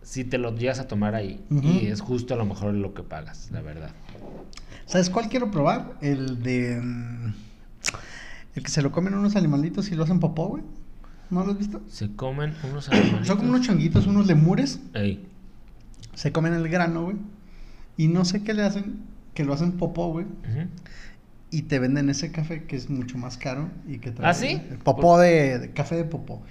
si 0.07 0.23
te 0.25 0.39
lo 0.39 0.55
llegas 0.55 0.79
a 0.79 0.87
tomar 0.87 1.17
ahí 1.17 1.45
y 1.51 1.87
es 1.87 2.01
justo 2.01 2.33
a 2.33 2.37
lo 2.37 2.45
mejor 2.47 2.73
lo 2.75 2.95
que 2.95 3.03
pagas, 3.03 3.51
la 3.51 3.61
verdad. 3.61 3.91
¿Sabes 4.87 5.11
cuál 5.11 5.29
quiero 5.29 5.51
probar? 5.51 5.95
El 6.01 6.45
de. 6.45 6.81
mm, 6.81 7.35
El 8.55 8.63
que 8.63 8.71
se 8.71 8.83
lo 8.83 8.93
comen 8.93 9.15
unos 9.15 9.35
animalitos 9.35 9.91
y 9.91 9.97
lo 9.97 10.05
hacen 10.05 10.21
popó, 10.21 10.47
güey. 10.47 10.63
¿No 11.29 11.45
lo 11.45 11.51
has 11.53 11.59
visto? 11.59 11.83
Se 11.89 12.15
comen 12.15 12.55
unos 12.71 12.89
animalitos. 12.89 13.27
Son 13.27 13.37
como 13.39 13.49
unos 13.51 13.67
changuitos, 13.67 14.07
unos 14.07 14.29
lemures. 14.29 14.79
Ey. 14.95 15.27
Se 16.15 16.31
comen 16.31 16.53
el 16.55 16.69
grano, 16.69 17.03
güey. 17.03 17.17
Y 17.97 18.07
no 18.07 18.25
sé 18.25 18.45
qué 18.45 18.55
le 18.55 18.63
hacen, 18.63 19.01
que 19.35 19.45
lo 19.45 19.53
hacen 19.55 19.73
popó, 19.73 20.13
güey. 20.13 20.27
Y 21.51 21.63
te 21.63 21.81
venden 21.81 22.09
ese 22.11 22.31
café 22.31 22.65
que 22.65 22.77
es 22.77 22.89
mucho 22.91 23.19
más 23.19 23.37
caro 23.39 23.71
y 23.89 23.99
que 23.99 24.13
trae 24.13 24.31
¿Ah, 24.31 24.35
sí? 24.35 24.61
el 24.71 24.79
popó 24.79 25.19
de, 25.19 25.59
de 25.59 25.71
café 25.73 25.97
de 25.97 26.05
popó. 26.05 26.43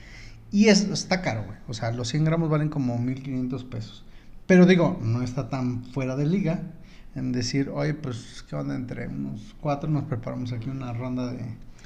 Y 0.51 0.67
es, 0.67 0.83
está 0.89 1.21
caro, 1.21 1.43
güey. 1.45 1.57
O 1.67 1.73
sea, 1.73 1.91
los 1.91 2.07
100 2.09 2.25
gramos 2.25 2.49
valen 2.49 2.69
como 2.69 2.97
1500 2.97 3.63
pesos. 3.65 4.05
Pero 4.47 4.65
digo, 4.65 4.99
no 5.01 5.21
está 5.21 5.49
tan 5.49 5.83
fuera 5.85 6.15
de 6.15 6.25
liga 6.25 6.61
en 7.15 7.31
decir, 7.31 7.71
oye, 7.73 7.93
pues, 7.93 8.45
¿qué 8.47 8.55
onda? 8.55 8.75
Entre 8.75 9.07
unos 9.07 9.55
cuatro 9.59 9.89
nos 9.89 10.03
preparamos 10.03 10.51
aquí 10.51 10.69
una 10.69 10.93
ronda 10.93 11.31
de. 11.31 11.43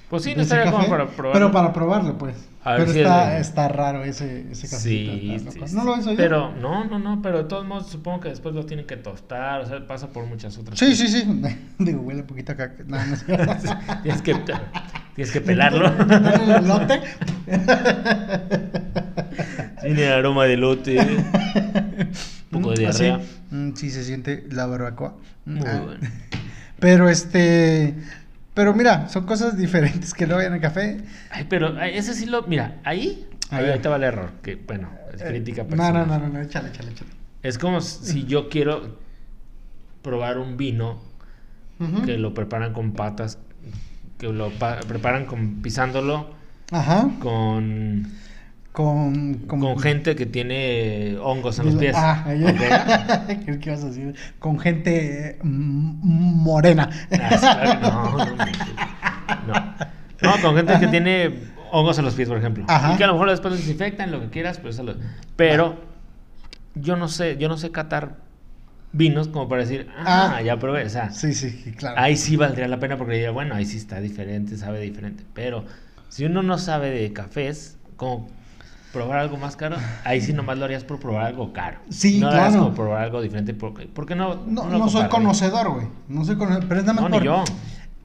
Pues 0.09 0.23
sí, 0.23 0.33
no 0.35 0.41
estaría 0.41 0.65
como 0.65 0.77
café, 0.77 0.89
para 0.89 1.07
probar. 1.07 1.33
Pero 1.33 1.51
para 1.51 1.73
probarlo, 1.73 2.17
pues. 2.17 2.35
A 2.63 2.75
pero 2.75 2.91
si 2.91 2.99
está, 2.99 3.37
es 3.37 3.47
está 3.47 3.67
raro 3.67 4.03
ese, 4.03 4.51
ese 4.51 4.67
café. 4.67 4.81
Sí, 4.81 5.37
sí, 5.39 5.67
sí. 5.67 5.75
¿No 5.75 5.83
lo 5.83 5.95
ves 5.95 6.07
oído? 6.07 6.17
Pero, 6.17 6.55
no, 6.55 6.83
no, 6.85 6.97
no, 6.97 7.21
pero 7.21 7.37
de 7.37 7.43
todos 7.43 7.65
modos 7.65 7.87
supongo 7.87 8.21
que 8.21 8.29
después 8.29 8.55
lo 8.55 8.65
tienen 8.65 8.87
que 8.87 8.97
tostar, 8.97 9.61
o 9.61 9.65
sea, 9.67 9.87
pasa 9.87 10.07
por 10.07 10.25
muchas 10.25 10.57
otras 10.57 10.79
Sí, 10.79 10.95
sí, 10.95 11.07
sí. 11.07 11.41
Digo, 11.77 12.01
huele 12.01 12.23
poquito 12.23 12.53
acá. 12.53 12.73
No, 12.87 12.97
no 13.05 13.13
es 13.13 13.23
que, 14.23 14.33
tienes 15.19 15.33
que 15.33 15.41
pelarlo. 15.41 15.87
El 16.09 16.51
elote. 16.63 17.01
Tiene 19.81 20.07
aroma 20.07 20.45
de 20.45 20.55
lote. 20.55 20.97
Un 22.51 22.61
poco 22.61 22.73
de 22.73 22.87
así. 22.87 23.03
diarrea. 23.03 23.25
Mm, 23.51 23.73
sí, 23.73 23.89
se 23.89 24.05
siente 24.05 24.45
la 24.49 24.65
barbacoa. 24.65 25.17
Muy 25.45 25.67
ah. 25.67 25.81
bueno. 25.83 25.99
Pero 26.79 27.09
este. 27.09 27.95
Pero 28.53 28.73
mira, 28.73 29.09
son 29.09 29.25
cosas 29.25 29.57
diferentes 29.57 30.13
que 30.13 30.25
luego 30.25 30.41
en 30.41 30.53
el 30.53 30.61
café. 30.61 31.01
Ay, 31.31 31.45
pero 31.49 31.79
ese 31.81 32.13
sí 32.13 32.25
lo. 32.25 32.43
Mira, 32.43 32.77
ahí. 32.83 33.27
Ahí, 33.51 33.63
ver. 33.63 33.85
va 33.89 33.95
el 33.97 34.03
error. 34.03 34.31
Que, 34.41 34.55
bueno, 34.55 34.89
es 35.13 35.21
crítica 35.21 35.61
Eh, 35.61 35.65
no, 35.65 35.69
personal. 35.69 36.07
no, 36.07 36.17
no, 36.17 36.27
no, 36.27 36.33
no, 36.33 36.41
échale, 36.41 36.69
échale, 36.69 36.91
échale. 36.91 37.11
Es 37.41 37.57
como 37.57 37.79
si 37.81 38.25
yo 38.25 38.49
quiero 38.49 38.97
probar 40.01 40.37
un 40.39 40.57
vino 40.57 41.01
que 42.05 42.17
lo 42.17 42.33
preparan 42.33 42.73
con 42.73 42.91
patas, 42.93 43.37
que 44.19 44.27
lo 44.31 44.49
pa- 44.51 44.79
preparan 44.87 45.25
con 45.25 45.61
pisándolo 45.63 46.29
Ajá. 46.71 47.09
con, 47.19 48.05
Con, 48.71 49.33
con 49.47 49.79
gente 49.79 50.15
que 50.15 50.25
tiene 50.27 51.17
hongos 51.21 51.57
en 51.59 51.65
los 51.65 51.75
pies. 51.75 51.95
Ah. 51.97 52.25
¿qué, 53.45 53.59
qué 53.59 53.69
vas 53.71 53.83
a 53.83 53.87
decir? 53.87 54.13
Con 54.37 54.59
gente 54.59 55.39
mm, 55.41 56.43
morena. 56.43 56.89
Ah, 57.11 57.79
no, 57.81 58.25
no, 58.27 58.35
no, 59.55 60.35
no. 60.37 60.41
Con 60.41 60.55
gente 60.55 60.79
que 60.79 60.87
tiene 60.87 61.33
hongos 61.71 61.97
en 61.97 62.05
los 62.05 62.13
pies, 62.13 62.27
por 62.29 62.37
ejemplo. 62.37 62.65
Ajá. 62.67 62.93
Y 62.93 62.97
que 62.97 63.03
a 63.03 63.07
lo 63.07 63.13
mejor 63.13 63.29
después 63.31 63.51
los 63.51 63.61
desinfectan, 63.61 64.11
lo 64.11 64.19
que 64.21 64.29
quieras, 64.29 64.57
pero 64.57 64.69
eso 64.69 64.83
lo- 64.83 64.95
Pero 65.35 65.79
yo 66.75 66.95
no 66.95 67.07
sé, 67.07 67.37
yo 67.37 67.49
no 67.49 67.57
sé 67.57 67.71
catar 67.71 68.17
vinos 68.91 69.27
como 69.27 69.47
para 69.47 69.61
decir, 69.61 69.87
ah, 69.97 70.35
Ah. 70.37 70.41
ya 70.41 70.57
probé. 70.57 70.85
O 70.85 70.89
sea, 70.89 71.11
Sí, 71.11 71.33
sí, 71.33 71.73
claro. 71.77 71.99
ahí 71.99 72.15
sí 72.17 72.35
valdría 72.35 72.67
la 72.67 72.79
pena 72.79 72.97
porque 72.97 73.13
diría, 73.13 73.31
bueno, 73.31 73.55
ahí 73.55 73.65
sí 73.65 73.77
está 73.77 73.99
diferente, 74.01 74.57
sabe 74.57 74.79
diferente. 74.81 75.23
Pero 75.33 75.65
si 76.09 76.25
uno 76.25 76.41
no 76.43 76.57
sabe 76.57 76.89
de 76.89 77.13
cafés, 77.13 77.77
como 77.95 78.29
probar 78.91 79.19
algo 79.19 79.37
más 79.37 79.55
caro, 79.55 79.77
ahí 80.03 80.19
sí 80.21 80.33
nomás 80.33 80.57
lo 80.57 80.65
harías 80.65 80.83
por 80.83 80.99
probar 80.99 81.25
algo 81.27 81.53
caro. 81.53 81.77
Sí, 81.89 82.19
no 82.19 82.29
claro. 82.31 82.53
como 82.57 82.73
probar 82.73 83.03
algo 83.03 83.21
diferente 83.21 83.53
porque, 83.53 83.85
porque 83.87 84.15
no. 84.15 84.35
No, 84.47 84.67
lo 84.69 84.79
no 84.79 84.89
soy 84.89 85.07
conocedor, 85.09 85.69
güey. 85.71 85.87
No 86.07 86.25
soy 86.25 86.35
conocedor. 86.37 86.65
Pero 86.67 86.79
es 86.79 86.85
nada 86.87 87.01
más 87.01 87.03
No, 87.03 87.15
por. 87.15 87.21
ni 87.21 87.25
yo. 87.27 87.43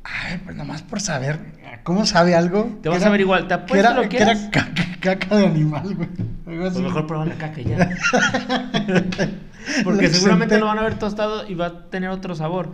Ay, 0.04 0.38
pues 0.44 0.54
nada 0.54 0.68
más 0.68 0.82
por 0.82 1.00
saber 1.00 1.38
cómo 1.82 2.04
sabe 2.04 2.34
algo. 2.34 2.78
Te 2.82 2.90
vas 2.90 2.98
que 2.98 3.04
a 3.04 3.06
era- 3.06 3.10
ver 3.12 3.20
igual, 3.22 3.42
te 3.44 3.48
Que 3.48 3.54
apuesto 3.54 3.76
era, 3.78 3.94
lo 3.94 4.02
que 4.02 4.08
quieras. 4.08 4.38
era 4.42 4.50
caca, 4.50 4.84
caca 5.00 5.36
de 5.36 5.46
animal, 5.46 5.94
güey. 5.94 6.08
Algo 6.46 6.62
Pues 6.62 6.78
mejor 6.78 7.06
prueba 7.06 7.24
la 7.24 7.34
caca 7.36 7.60
ya. 7.60 7.90
Porque 9.84 10.08
seguramente 10.08 10.58
lo 10.58 10.66
van 10.66 10.78
a 10.78 10.82
ver 10.82 10.98
tostado 10.98 11.48
y 11.48 11.54
va 11.54 11.66
a 11.66 11.90
tener 11.90 12.10
otro 12.10 12.34
sabor. 12.34 12.72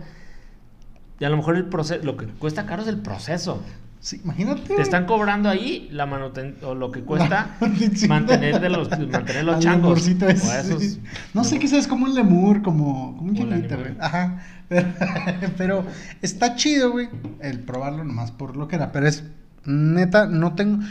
Y 1.19 1.25
a 1.25 1.29
lo 1.29 1.37
mejor 1.37 1.55
el 1.55 1.65
proceso, 1.65 2.03
lo 2.03 2.17
que 2.17 2.25
cuesta 2.25 2.65
caro 2.65 2.81
es 2.81 2.87
el 2.87 2.97
proceso. 2.97 3.63
Sí, 3.99 4.19
imagínate. 4.23 4.75
Te 4.75 4.81
están 4.81 5.05
cobrando 5.05 5.47
ahí 5.47 5.87
la 5.91 6.07
manuten 6.07 6.57
o 6.63 6.73
lo 6.73 6.91
que 6.91 7.01
cuesta 7.01 7.55
mantener 8.09 8.59
de 8.59 8.69
los 8.69 8.89
mantener 8.89 9.43
los 9.45 9.59
changos. 9.59 10.07
O 10.07 10.25
esos- 10.27 10.81
sí. 10.81 11.01
No 11.35 11.43
sé 11.43 11.59
qué 11.59 11.67
sabes, 11.67 11.87
como 11.87 12.05
un 12.05 12.15
lemur, 12.15 12.63
como, 12.63 13.15
como 13.15 13.29
un 13.29 13.35
changuito, 13.35 13.77
güey. 13.77 13.93
Ajá. 13.99 14.41
Pero, 14.67 14.87
pero 15.57 15.85
está 16.23 16.55
chido, 16.55 16.91
güey, 16.91 17.09
el 17.41 17.59
probarlo 17.59 18.03
nomás 18.03 18.31
por 18.31 18.57
lo 18.57 18.67
que 18.67 18.77
era. 18.77 18.91
Pero 18.91 19.07
es, 19.07 19.23
neta, 19.65 20.25
no 20.25 20.55
tengo... 20.55 20.83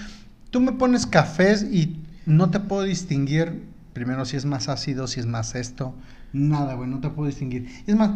Tú 0.51 0.61
me 0.61 0.73
pones 0.73 1.07
cafés 1.07 1.65
y 1.69 2.00
no 2.27 2.51
te 2.51 2.61
puedo 2.61 2.83
distinguir, 2.83 3.65
primero, 3.93 4.25
si 4.25 4.37
es 4.37 4.45
más 4.45 4.69
ácido, 4.69 5.07
si 5.07 5.21
es 5.21 5.27
más 5.27 5.55
esto. 5.55 5.95
Nada, 6.33 6.75
güey, 6.75 6.89
no 6.89 7.01
te 7.01 7.09
puedo 7.11 7.27
distinguir. 7.27 7.69
Es 7.87 7.97
más, 7.97 8.11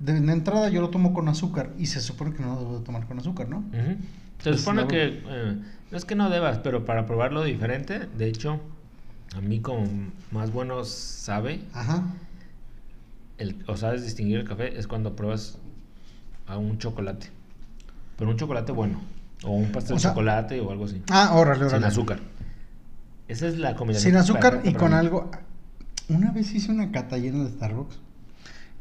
de, 0.00 0.20
de 0.20 0.32
entrada 0.32 0.68
yo 0.68 0.80
lo 0.80 0.90
tomo 0.90 1.12
con 1.12 1.28
azúcar 1.28 1.70
y 1.78 1.86
se 1.86 2.00
supone 2.00 2.32
que 2.34 2.42
no 2.42 2.54
lo 2.54 2.60
debo 2.60 2.78
de 2.78 2.84
tomar 2.84 3.06
con 3.06 3.18
azúcar, 3.18 3.48
¿no? 3.48 3.58
Ujú. 3.58 3.96
Se 4.38 4.50
Pues, 4.50 4.60
supone 4.60 4.86
que 4.86 5.22
eh, 5.26 5.58
no 5.90 5.96
es 5.98 6.04
que 6.04 6.14
no 6.14 6.30
debas, 6.30 6.58
pero 6.58 6.84
para 6.84 7.06
probarlo 7.06 7.42
diferente, 7.44 8.06
de 8.16 8.28
hecho, 8.28 8.60
a 9.36 9.40
mí 9.40 9.60
como 9.60 9.86
más 10.30 10.52
bueno 10.52 10.84
sabe, 10.84 11.60
Ajá. 11.74 12.04
el, 13.38 13.56
o 13.66 13.76
sabes 13.76 14.04
distinguir 14.04 14.38
el 14.38 14.44
café 14.48 14.78
es 14.78 14.86
cuando 14.86 15.14
pruebas 15.16 15.58
a 16.46 16.56
un 16.56 16.78
chocolate. 16.78 17.28
Pero 18.16 18.30
un 18.30 18.36
chocolate 18.36 18.72
bueno. 18.72 19.00
O 19.44 19.50
un 19.52 19.70
pastel 19.70 19.92
O 19.92 19.96
de 19.96 20.00
sea- 20.00 20.10
chocolate 20.12 20.60
o 20.60 20.70
algo 20.72 20.86
así. 20.86 21.02
Ah, 21.10 21.32
órale, 21.34 21.64
órale. 21.64 21.76
Sin 21.78 21.84
azúcar. 21.84 22.18
Esa 23.28 23.46
es 23.48 23.58
la 23.58 23.74
combinación. 23.76 24.10
Sin 24.12 24.18
azúcar 24.18 24.54
perfecta 24.54 24.70
y 24.70 24.74
con 24.74 24.90
mí. 24.90 24.96
algo. 24.96 25.30
Una 26.08 26.32
vez 26.32 26.52
hice 26.54 26.72
una 26.72 26.90
cata 26.90 27.18
llena 27.18 27.44
de 27.44 27.50
Starbucks 27.50 27.98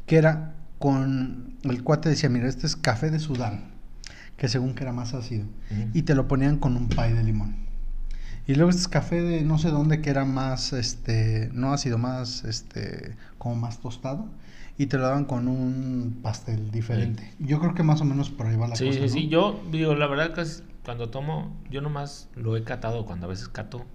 que 0.05 0.15
era 0.17 0.55
con. 0.79 1.57
El 1.63 1.83
cuate 1.83 2.09
decía: 2.09 2.29
Mira, 2.29 2.47
este 2.47 2.65
es 2.67 2.75
café 2.75 3.11
de 3.11 3.19
Sudán, 3.19 3.65
que 4.37 4.47
según 4.47 4.73
que 4.73 4.83
era 4.83 4.93
más 4.93 5.13
ácido. 5.13 5.45
Y 5.93 6.03
te 6.03 6.15
lo 6.15 6.27
ponían 6.27 6.57
con 6.57 6.77
un 6.77 6.87
pie 6.87 7.13
de 7.13 7.23
limón. 7.23 7.67
Y 8.47 8.55
luego 8.55 8.69
este 8.69 8.81
es 8.83 8.87
café 8.87 9.21
de 9.21 9.41
no 9.41 9.57
sé 9.57 9.69
dónde 9.71 10.01
que 10.01 10.09
era 10.09 10.23
más, 10.23 10.71
este, 10.71 11.49
no 11.53 11.73
ácido, 11.73 11.97
más, 11.97 12.45
este, 12.45 13.17
como 13.37 13.55
más 13.55 13.79
tostado. 13.79 14.29
Y 14.77 14.85
te 14.85 14.97
lo 14.97 15.03
daban 15.03 15.25
con 15.25 15.49
un 15.49 16.19
pastel 16.21 16.71
diferente. 16.71 17.29
Yo 17.39 17.59
creo 17.59 17.73
que 17.73 17.83
más 17.83 17.99
o 17.99 18.05
menos 18.05 18.29
por 18.29 18.45
ahí 18.47 18.55
va 18.55 18.67
la 18.69 18.75
Sí, 18.77 18.85
cosa. 18.85 18.97
sí, 18.99 19.01
¿no? 19.05 19.09
sí. 19.09 19.27
Yo 19.27 19.59
digo, 19.71 19.95
la 19.95 20.07
verdad 20.07 20.33
que 20.33 20.41
es- 20.41 20.63
cuando 20.85 21.09
tomo, 21.09 21.51
yo 21.69 21.81
nomás 21.81 22.29
lo 22.35 22.55
he 22.55 22.63
catado 22.63 23.05
cuando 23.05 23.25
a 23.25 23.29
veces 23.29 23.49
cato 23.49 23.85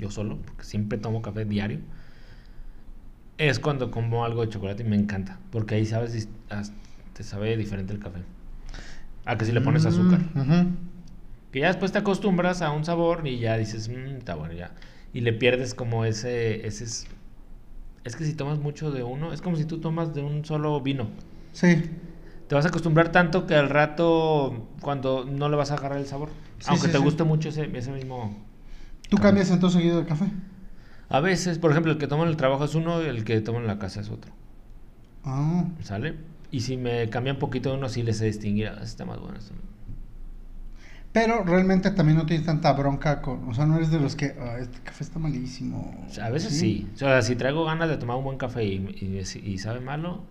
yo 0.00 0.10
solo, 0.10 0.38
porque 0.44 0.64
siempre 0.64 0.98
tomo 0.98 1.22
café 1.22 1.44
diario. 1.44 1.78
Es 3.38 3.58
cuando 3.58 3.90
como 3.90 4.24
algo 4.24 4.42
de 4.42 4.48
chocolate 4.50 4.82
y 4.82 4.86
me 4.86 4.96
encanta, 4.96 5.38
porque 5.50 5.76
ahí 5.76 5.86
sabes, 5.86 6.28
te 7.14 7.22
sabe 7.22 7.56
diferente 7.56 7.92
el 7.92 8.00
café. 8.00 8.20
A 9.24 9.36
que 9.38 9.44
si 9.44 9.52
le 9.52 9.60
pones 9.60 9.86
azúcar. 9.86 10.20
Mm, 10.34 10.40
ujú. 10.40 10.68
Que 11.52 11.60
ya 11.60 11.68
después 11.68 11.92
te 11.92 11.98
acostumbras 11.98 12.62
a 12.62 12.70
un 12.70 12.84
sabor 12.84 13.26
y 13.26 13.38
ya 13.38 13.56
dices, 13.56 13.88
mmm, 13.88 14.16
está 14.18 14.34
bueno 14.34 14.54
ya. 14.54 14.72
Y 15.12 15.20
le 15.20 15.32
pierdes 15.32 15.74
como 15.74 16.04
ese, 16.04 16.66
ese 16.66 16.84
es, 16.84 17.06
es 18.04 18.16
que 18.16 18.24
si 18.24 18.34
tomas 18.34 18.58
mucho 18.58 18.90
de 18.90 19.02
uno, 19.02 19.32
es 19.32 19.40
como 19.42 19.56
si 19.56 19.64
tú 19.64 19.78
tomas 19.78 20.14
de 20.14 20.22
un 20.22 20.44
solo 20.44 20.80
vino. 20.80 21.08
Sí. 21.52 21.82
te 22.48 22.54
vas 22.54 22.64
a 22.64 22.68
acostumbrar 22.68 23.12
tanto 23.12 23.46
que 23.46 23.54
al 23.54 23.68
rato, 23.68 24.66
cuando 24.80 25.24
no 25.24 25.48
le 25.48 25.56
vas 25.56 25.70
a 25.70 25.74
agarrar 25.74 25.98
el 25.98 26.06
sabor. 26.06 26.30
Sí, 26.58 26.66
aunque 26.68 26.86
sí, 26.86 26.92
te 26.92 26.98
sí. 26.98 27.04
guste 27.04 27.24
mucho 27.24 27.48
ese, 27.48 27.70
ese 27.76 27.92
mismo. 27.92 28.36
¿Tú 29.10 29.18
cambias 29.18 29.50
entonces 29.50 29.78
seguido 29.80 30.00
de 30.00 30.06
café? 30.06 30.24
A 31.10 31.20
veces, 31.20 31.58
por 31.58 31.70
ejemplo, 31.72 31.92
el 31.92 31.98
que 31.98 32.06
tomo 32.06 32.22
en 32.22 32.30
el 32.30 32.36
trabajo 32.36 32.64
es 32.64 32.74
uno 32.74 33.02
y 33.02 33.06
el 33.06 33.24
que 33.24 33.40
tomo 33.42 33.58
en 33.58 33.66
la 33.66 33.78
casa 33.78 34.00
es 34.00 34.08
otro. 34.08 34.32
Ah, 35.24 35.64
¿Sale? 35.82 36.14
Y 36.50 36.60
si 36.60 36.76
me 36.76 37.08
cambia 37.10 37.32
un 37.34 37.38
poquito 37.38 37.74
uno, 37.74 37.88
sí 37.88 38.02
les 38.02 38.16
sé 38.18 38.26
distinguir. 38.26 38.68
Ah, 38.68 38.72
este 38.74 38.84
está 38.86 39.04
más 39.04 39.18
bueno. 39.20 39.34
no. 39.38 39.70
pero 41.12 41.42
realmente 41.42 41.90
también 41.90 42.16
no 42.18 42.26
tienes 42.26 42.46
tanta 42.46 42.72
bronca 42.72 43.20
con, 43.20 43.48
o 43.48 43.52
sea, 43.54 43.66
no 43.66 43.76
eres 43.76 43.90
de 43.90 43.98
los 43.98 44.14
que, 44.14 44.36
"Ah, 44.40 44.58
este 44.60 44.78
café 44.80 45.02
está 45.02 45.18
malísimo. 45.18 46.04
O 46.08 46.12
sea, 46.12 46.26
a 46.26 46.30
veces 46.30 46.56
sí. 46.56 46.86
O 46.94 46.98
sea, 46.98 47.20
si 47.22 47.34
traigo 47.34 47.64
ganas 47.64 47.88
de 47.88 47.96
tomar 47.96 48.16
un 48.16 48.22
buen 48.24 48.38
café 48.38 48.64
y, 48.64 48.74
y- 49.00 49.50
y 49.52 49.58
sabe 49.58 49.80
malo, 49.80 50.22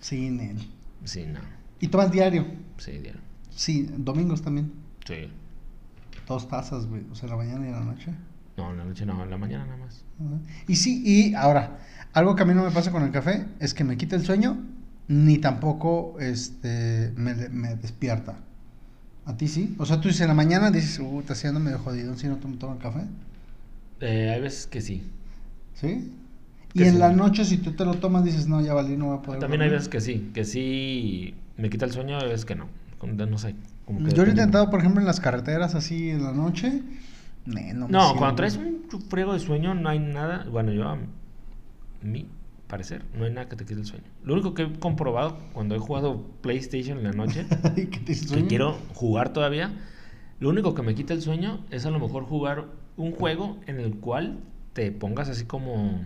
Sí, 0.00 0.30
Nel. 0.30 0.58
sí, 1.04 1.26
no. 1.26 1.40
¿Y 1.80 1.88
tomas 1.88 2.12
diario? 2.12 2.46
Sí, 2.78 2.92
diario. 2.92 3.20
Sí, 3.50 3.88
domingos 3.96 4.42
también. 4.42 4.72
Sí. 5.04 5.28
Dos 6.26 6.48
tazas, 6.48 6.86
güey, 6.86 7.04
o 7.10 7.14
sea, 7.14 7.28
la 7.28 7.36
mañana 7.36 7.68
y 7.68 7.72
la 7.72 7.80
noche. 7.80 8.12
No, 8.56 8.70
en 8.70 8.78
la 8.78 8.84
noche 8.84 9.06
no, 9.06 9.22
en 9.22 9.30
la 9.30 9.38
mañana 9.38 9.64
nada 9.64 9.78
más. 9.78 10.04
Y 10.68 10.76
sí, 10.76 11.02
y 11.04 11.34
ahora, 11.34 11.78
algo 12.12 12.36
que 12.36 12.42
a 12.42 12.46
mí 12.46 12.54
no 12.54 12.64
me 12.64 12.70
pasa 12.70 12.90
con 12.90 13.02
el 13.02 13.10
café 13.10 13.46
es 13.60 13.74
que 13.74 13.84
me 13.84 13.96
quita 13.96 14.16
el 14.16 14.24
sueño, 14.24 14.58
ni 15.08 15.38
tampoco 15.38 16.16
este, 16.20 17.12
me, 17.16 17.34
me 17.48 17.74
despierta. 17.76 18.36
¿A 19.24 19.36
ti 19.36 19.48
sí? 19.48 19.74
O 19.78 19.86
sea, 19.86 20.00
tú 20.00 20.08
dices 20.08 20.22
en 20.22 20.28
la 20.28 20.34
mañana, 20.34 20.70
dices, 20.70 20.98
uh, 20.98 21.20
está 21.20 21.34
siendo 21.34 21.60
medio 21.60 21.78
jodido 21.78 22.16
si 22.16 22.26
no 22.26 22.36
tomo, 22.36 22.56
tomo 22.56 22.74
el 22.74 22.78
café. 22.80 23.00
Eh, 24.00 24.30
hay 24.34 24.40
veces 24.40 24.66
que 24.66 24.80
sí. 24.80 25.02
¿Sí? 25.74 26.12
Y 26.74 26.82
en 26.84 26.92
sí. 26.94 26.98
la 26.98 27.12
noche, 27.12 27.44
si 27.44 27.58
tú 27.58 27.72
te 27.72 27.84
lo 27.84 27.94
tomas, 27.94 28.24
dices, 28.24 28.48
no, 28.48 28.60
ya 28.60 28.74
valí, 28.74 28.96
no 28.96 29.06
voy 29.06 29.18
a 29.18 29.22
poder. 29.22 29.40
También 29.40 29.62
hay 29.62 29.68
dormir". 29.68 29.78
veces 29.78 29.88
que 29.88 30.00
sí, 30.00 30.30
que 30.34 30.44
sí 30.44 31.34
me 31.56 31.70
quita 31.70 31.84
el 31.84 31.92
sueño, 31.92 32.18
hay 32.18 32.28
veces 32.28 32.44
que 32.44 32.54
no. 32.56 32.66
No 33.02 33.38
sé. 33.38 33.54
Como 33.84 34.04
que 34.04 34.12
Yo 34.14 34.22
lo 34.22 34.28
he 34.28 34.30
intentado, 34.30 34.70
por 34.70 34.80
ejemplo, 34.80 35.00
en 35.00 35.06
las 35.06 35.20
carreteras 35.20 35.74
así 35.74 36.10
en 36.10 36.22
la 36.22 36.32
noche. 36.32 36.82
No, 37.46 37.54
me 37.54 37.74
No, 37.74 37.88
sirve. 37.88 38.18
cuando 38.18 38.36
traes 38.36 38.56
un 38.56 38.82
friego 39.08 39.32
de 39.32 39.40
sueño 39.40 39.74
no 39.74 39.88
hay 39.88 39.98
nada. 39.98 40.46
Bueno, 40.50 40.72
yo 40.72 40.88
a 40.88 40.98
mi 42.02 42.26
parecer 42.68 43.04
no 43.18 43.24
hay 43.24 43.32
nada 43.32 43.48
que 43.48 43.56
te 43.56 43.64
quite 43.64 43.80
el 43.80 43.86
sueño. 43.86 44.04
Lo 44.24 44.34
único 44.34 44.54
que 44.54 44.62
he 44.62 44.72
comprobado 44.78 45.36
cuando 45.52 45.74
he 45.74 45.78
jugado 45.78 46.22
PlayStation 46.40 46.98
en 46.98 47.04
la 47.04 47.12
noche, 47.12 47.46
¿Y 47.76 47.86
qué 47.86 48.00
te 48.00 48.14
que 48.14 48.46
quiero 48.46 48.78
jugar 48.94 49.32
todavía, 49.32 49.72
lo 50.40 50.48
único 50.48 50.74
que 50.74 50.82
me 50.82 50.94
quita 50.94 51.12
el 51.14 51.22
sueño 51.22 51.60
es 51.70 51.84
a 51.86 51.90
lo 51.90 51.98
mejor 51.98 52.24
jugar 52.24 52.66
un 52.96 53.12
juego 53.12 53.58
en 53.66 53.78
el 53.80 53.96
cual 53.96 54.38
te 54.72 54.90
pongas 54.92 55.28
así 55.28 55.44
como. 55.44 56.02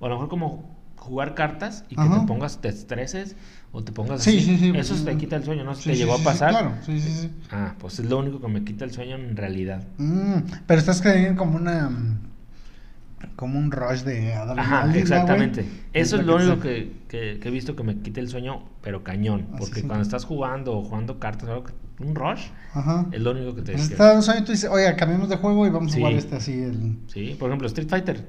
O 0.00 0.06
a 0.06 0.08
lo 0.08 0.16
mejor 0.16 0.28
como 0.28 0.73
jugar 1.04 1.34
cartas 1.34 1.84
y 1.90 1.94
que 1.96 2.00
Ajá. 2.00 2.20
te 2.20 2.26
pongas, 2.26 2.60
te 2.60 2.68
estreses 2.68 3.36
o 3.72 3.82
te 3.84 3.92
pongas 3.92 4.22
Sí, 4.22 4.38
así. 4.38 4.46
sí, 4.46 4.58
sí. 4.58 4.72
Eso 4.74 4.94
te 5.04 5.16
quita 5.16 5.36
el 5.36 5.44
sueño, 5.44 5.64
¿no? 5.64 5.74
Sí, 5.74 5.90
¿Te 5.90 5.96
llegó 5.96 6.14
a 6.14 6.18
sí, 6.18 6.24
pasar? 6.24 6.50
claro, 6.50 6.74
sí, 6.84 7.00
sí, 7.00 7.10
sí. 7.12 7.30
Ah, 7.50 7.74
pues 7.78 7.98
es 7.98 8.06
lo 8.06 8.18
único 8.18 8.40
que 8.40 8.48
me 8.48 8.64
quita 8.64 8.84
el 8.84 8.92
sueño 8.92 9.16
en 9.16 9.36
realidad. 9.36 9.84
Mm, 9.98 10.38
pero 10.66 10.80
estás 10.80 11.00
creyendo 11.02 11.36
como 11.36 11.56
una. 11.56 11.90
Como 13.36 13.58
un 13.58 13.70
rush 13.70 14.02
de 14.02 14.34
adrenalina. 14.34 14.80
Ajá, 14.82 14.96
exactamente. 14.98 15.64
Eso 15.92 16.16
es 16.20 16.26
lo 16.26 16.36
que 16.36 16.44
único 16.44 16.60
que, 16.60 16.92
que- 17.08 17.38
que 17.40 17.48
he 17.48 17.50
visto 17.50 17.74
que 17.74 17.82
me 17.82 17.96
quite 17.98 18.20
el 18.20 18.28
sueño, 18.28 18.64
pero 18.82 19.02
cañón. 19.02 19.46
Así 19.54 19.58
Porque 19.58 19.82
cuando 19.82 20.02
estás 20.02 20.24
jugando 20.24 20.76
o 20.76 20.82
jugando 20.84 21.18
cartas 21.18 21.48
o 21.48 21.52
algo, 21.52 21.64
que- 21.64 21.72
un 22.00 22.14
rush, 22.14 22.46
Ajá. 22.74 23.06
es 23.12 23.20
lo 23.22 23.30
único 23.30 23.54
que 23.54 23.62
te 23.62 23.72
Pues 23.72 23.88
despierta. 23.88 23.92
está 23.94 24.06
dando 24.08 24.22
sueño 24.22 24.44
tú 24.44 24.52
dices, 24.52 24.68
oye, 24.70 24.94
cambiemos 24.96 25.28
de 25.28 25.36
juego 25.36 25.66
y 25.66 25.70
vamos 25.70 25.92
a 25.94 25.96
jugar 25.96 26.12
este 26.12 26.36
así. 26.36 26.52
El... 26.52 26.98
Sí, 27.06 27.36
por 27.38 27.48
ejemplo, 27.48 27.66
Street 27.68 27.88
Fighter. 27.88 28.24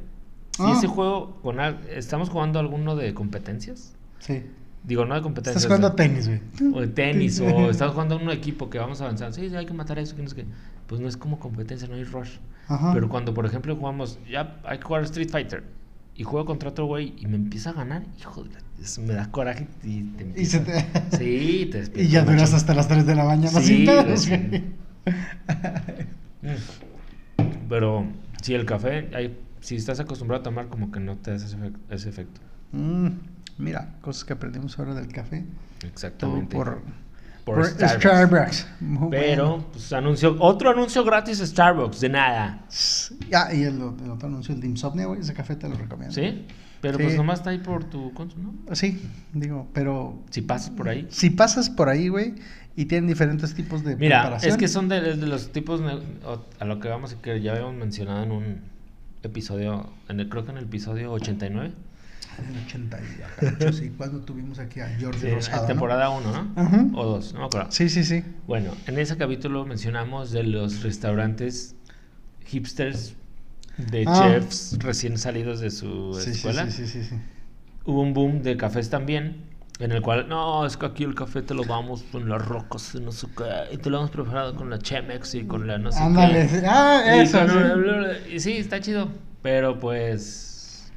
Si 0.56 0.64
Ah. 0.64 0.74
ese 0.78 0.88
juego, 0.88 1.38
con 1.42 1.60
al- 1.60 1.80
¿estamos 1.90 2.30
jugando 2.30 2.60
alguno 2.60 2.96
de 2.96 3.14
competencias? 3.14 3.94
Sí. 4.20 4.44
Digo, 4.84 5.06
no 5.06 5.16
de 5.16 5.22
competencias. 5.22 5.64
Estás 5.64 5.77
jugando 5.77 5.90
de- 5.90 5.96
tenis, 6.08 6.27
güey. 6.27 6.74
O 6.74 6.82
de 6.82 6.88
tenis, 6.88 7.40
o 7.42 7.46
estás 7.72 7.92
jugando 7.92 8.18
un 8.18 8.29
equipo 8.29 8.70
que 8.70 8.77
vamos 8.79 9.01
avanzando. 9.01 9.36
Sí, 9.36 9.50
sí, 9.50 9.56
hay 9.56 9.66
que 9.66 9.74
matar 9.74 9.98
a 9.98 10.01
eso, 10.01 10.16
que 10.16 10.22
no 10.22 10.29
sé 10.29 10.36
qué. 10.36 10.46
Pues 10.88 11.01
no 11.01 11.08
es 11.08 11.18
como 11.18 11.40
competencia, 11.40 11.88
no 11.88 11.96
hay 11.96 12.03
rush. 12.03 12.29
Ajá. 12.68 12.94
Pero 12.94 13.10
cuando, 13.10 13.34
por 13.34 13.46
ejemplo, 13.46 13.75
jugamos, 13.75 14.20
ya 14.29 14.60
hay 14.64 14.77
que 14.77 14.84
jugar 14.86 15.03
Street 15.03 15.29
Fighter 15.29 15.64
y 16.16 16.24
juego 16.24 16.46
contra 16.46 16.70
otro 16.70 16.86
güey 16.86 17.14
y 17.18 17.25
me 17.25 17.36
empieza 17.36 17.72
a 17.72 17.74
ganar, 17.74 18.03
hijo 18.20 18.44
de 18.44 18.51
la- 18.51 18.60
eso 18.82 19.01
me 19.01 19.14
da 19.14 19.29
coraje 19.32 19.68
y 19.84 20.03
te 20.03 20.42
Y, 20.42 20.46
se 20.46 20.58
empieza- 20.58 20.86
te... 21.10 21.18
Sí, 21.18 21.68
te 21.72 21.77
y 21.77 21.82
despierta 21.82 22.12
ya 22.12 22.24
duras 22.24 22.53
hasta 22.53 22.74
las 22.74 22.88
3 22.88 23.06
de 23.06 23.16
la 23.16 23.25
mañana 23.25 23.60
Sí, 23.60 23.86
sin. 24.18 24.75
Pero 27.70 28.06
si 28.42 28.53
el 28.53 28.66
café, 28.66 29.10
hay- 29.16 29.38
si 29.66 29.75
estás 29.75 30.00
acostumbrado 30.00 30.42
a 30.42 30.44
tomar, 30.44 30.68
como 30.68 30.92
que 30.92 31.00
no 31.00 31.18
te 31.18 31.32
da 31.32 31.38
ese, 31.38 31.58
efec- 31.58 31.78
ese 31.90 32.10
efecto. 32.10 32.42
Mm, 32.72 33.08
mira, 33.58 33.96
cosas 34.01 34.24
que 34.25 34.34
aprendimos 34.34 34.78
ahora 34.80 34.94
del 34.94 35.08
café. 35.08 35.46
Todo 35.80 35.90
Exactamente. 35.92 36.56
por, 36.56 36.82
Por 37.44 37.56
por 37.56 37.66
Starbucks. 37.66 38.68
Pero, 39.12 39.48
bueno. 39.50 39.66
pues 39.72 39.94
anunció, 39.94 40.36
otro 40.40 40.72
anuncio 40.72 41.04
gratis 41.04 41.40
de 41.40 41.48
Starbucks, 41.48 42.00
de 42.00 42.10
nada. 42.10 42.66
Ah, 43.34 43.54
y 43.54 43.64
el, 43.64 43.75
el 43.75 44.10
otro 44.12 44.28
anuncio, 44.28 44.54
el 44.56 44.62
de 44.62 44.68
Insomnia, 44.68 45.06
güey, 45.06 45.22
ese 45.22 45.34
café 45.34 45.56
te 45.56 45.68
lo 45.70 45.75
recomiendo. 45.75 46.14
¿Sí? 46.14 46.46
Pero 46.82 46.98
Sí. 46.98 47.04
pues 47.04 47.18
nomás 47.18 47.40
está 47.40 47.50
ahí 47.51 47.60
por 47.60 47.84
tu 47.86 48.14
consumo, 48.14 48.54
¿no? 48.68 48.75
Sí, 48.75 49.01
digo, 49.34 49.68
pero 49.74 50.24
Si 50.30 50.42
pasas 50.42 50.70
por 50.72 50.88
ahí. 50.90 51.08
si 51.10 51.30
pasas 51.32 51.70
por 51.70 51.90
ahí, 51.90 52.10
güey, 52.10 52.36
y 52.75 52.86
tienen 52.86 53.08
diferentes 53.08 53.54
tipos 53.56 53.84
de 53.84 53.96
Mira, 53.96 54.22
preparación. 54.22 54.51
es 54.51 54.58
que 54.58 54.68
son 54.68 54.90
de, 54.90 55.01
de 55.16 55.25
los 55.28 55.51
tipos 55.51 55.82
a 56.60 56.66
lo 56.66 56.80
que 56.80 56.88
vamos 56.90 57.14
y 57.14 57.16
que 57.16 57.42
ya 57.42 57.54
habíamos 57.54 57.74
mencionado 57.75 58.24
en 58.24 58.32
un 58.32 58.75
episodio, 59.27 59.90
en 60.09 60.20
el- 60.20 60.29
creo 60.29 60.46
que 60.46 60.51
en 60.51 60.57
el 60.57 60.66
episodio 60.66 61.11
89. 61.11 61.74
En 62.38 62.57
80 62.66 63.00
y 63.00 63.22
acá, 63.22 63.55
ocho, 63.57 63.72
sí, 63.72 63.92
cuando 63.96 64.20
tuvimos 64.22 64.59
aquí 64.59 64.81
a 64.81 64.90
Jordi 65.00 65.20
Sí, 65.20 65.29
Rosado, 65.29 65.61
¿no? 65.61 65.68
temporada 65.68 66.09
1, 66.09 66.31
¿no? 66.31 66.51
Ajá. 66.61 66.85
O 66.94 67.05
2, 67.05 67.33
no 67.33 67.40
me 67.42 67.46
acuerdo. 67.46 67.72
Sí, 67.72 67.88
sí, 67.90 68.03
sí. 68.03 68.24
Bueno, 68.46 68.72
en 68.88 69.00
ese 69.00 69.16
capítulo 69.16 69.66
mencionamos 69.66 70.31
de 70.31 70.44
los 70.44 70.83
restaurantes 70.83 71.75
hipsters 72.46 73.16
de 73.77 74.03
Ah. 74.07 74.20
chefs 74.40 74.77
recién 74.79 75.18
salidos 75.18 75.59
de 75.61 75.72
su 75.72 76.14
sí, 76.22 76.31
escuela. 76.31 76.70
sí, 76.70 76.85
sí, 76.85 76.88
sí, 76.88 77.03
sí. 77.09 77.16
Hubo 77.85 78.01
un 78.01 78.14
boom 78.14 78.42
de 78.42 78.57
cafés 78.57 78.90
también, 78.90 79.38
en 79.79 79.92
el 79.92 80.01
cual, 80.01 80.27
no, 80.29 80.66
es 80.66 80.77
que 80.77 80.85
aquí 80.85 81.03
el 81.03 81.16
café 81.16 81.42
te 81.42 81.53
lo 81.53 81.64
damos 81.66 82.03
con 82.03 82.29
las 82.29 82.46
rocas 82.46 82.96
y 82.96 83.00
no 83.01 83.11
sé 83.11 83.27
qué, 83.38 83.74
y 83.74 83.77
te 83.77 83.90
lo 83.90 83.98
hemos 83.98 84.09
preparado 84.11 84.55
con 84.55 84.70
la 84.70 84.79
Chemex 84.79 85.35
y 85.35 85.46
con 85.46 85.68
la 85.68 85.77
no 85.77 85.92
sé 85.92 86.00
Ándale, 86.00 86.48
qué. 86.48 86.64
ah, 86.68 87.03
Y 87.16 87.20
eso, 87.20 87.40
con 87.40 87.50
sí. 87.50 87.57
una- 87.57 87.74
bla, 87.75 87.98
bla, 87.98 88.27
y 88.33 88.40
sí, 88.40 88.53
está 88.53 88.79
chido, 88.79 89.09
pero 89.42 89.79
pues... 89.79 90.92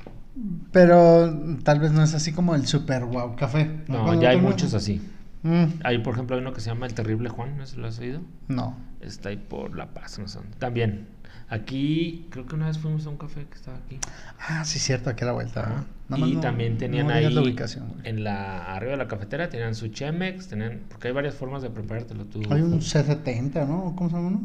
Pero 0.72 1.34
tal 1.64 1.80
vez 1.80 1.90
no 1.92 2.02
es 2.02 2.14
así 2.14 2.32
como 2.32 2.54
el 2.54 2.66
super 2.66 3.04
wow 3.04 3.34
café. 3.34 3.80
No, 3.88 4.20
ya 4.20 4.30
hay 4.30 4.40
muchos 4.40 4.74
así. 4.74 5.00
Mm, 5.42 5.64
Hay, 5.84 5.98
por 5.98 6.14
ejemplo, 6.14 6.36
hay 6.36 6.42
uno 6.42 6.52
que 6.52 6.60
se 6.60 6.68
llama 6.70 6.86
El 6.86 6.94
Terrible 6.94 7.28
Juan, 7.28 7.56
¿no 7.56 7.66
si 7.66 7.76
lo 7.76 7.86
has 7.88 7.98
oído? 7.98 8.20
no. 8.48 8.76
Está 9.00 9.28
ahí 9.28 9.36
por 9.36 9.76
La 9.76 9.86
Paz, 9.94 10.18
no 10.18 10.26
sé 10.26 10.38
dónde. 10.38 10.56
También, 10.58 11.06
aquí, 11.50 12.26
creo 12.30 12.46
que 12.46 12.54
una 12.54 12.66
vez 12.66 12.78
fuimos 12.78 13.06
a 13.06 13.10
un 13.10 13.16
café 13.16 13.44
que 13.48 13.54
estaba 13.56 13.78
aquí. 13.78 13.98
Ah, 14.38 14.64
sí, 14.64 14.78
cierto, 14.78 15.10
aquí 15.10 15.24
a 15.24 15.26
la 15.28 15.32
vuelta. 15.32 15.84
Nada 16.08 16.20
más 16.20 16.30
Y 16.30 16.34
no- 16.34 16.40
también 16.40 16.78
tenían 16.78 17.06
no 17.08 17.12
ahí 17.14 17.30
la 17.32 17.40
ubicación, 17.42 17.92
en 18.04 18.24
la 18.24 18.74
arriba 18.74 18.92
de 18.92 18.98
la 18.98 19.08
cafetera 19.08 19.48
tenían 19.48 19.74
su 19.74 19.88
Chemex, 19.88 20.48
tenían 20.48 20.80
porque 20.88 21.08
hay 21.08 21.14
varias 21.14 21.34
formas 21.34 21.62
de 21.62 21.70
preparártelo 21.70 22.24
tú. 22.26 22.40
Hay 22.50 22.62
un 22.62 22.80
C70, 22.80 23.66
¿no? 23.66 23.94
¿Cómo 23.96 24.08
se 24.10 24.16
llama 24.16 24.28
uno? 24.28 24.40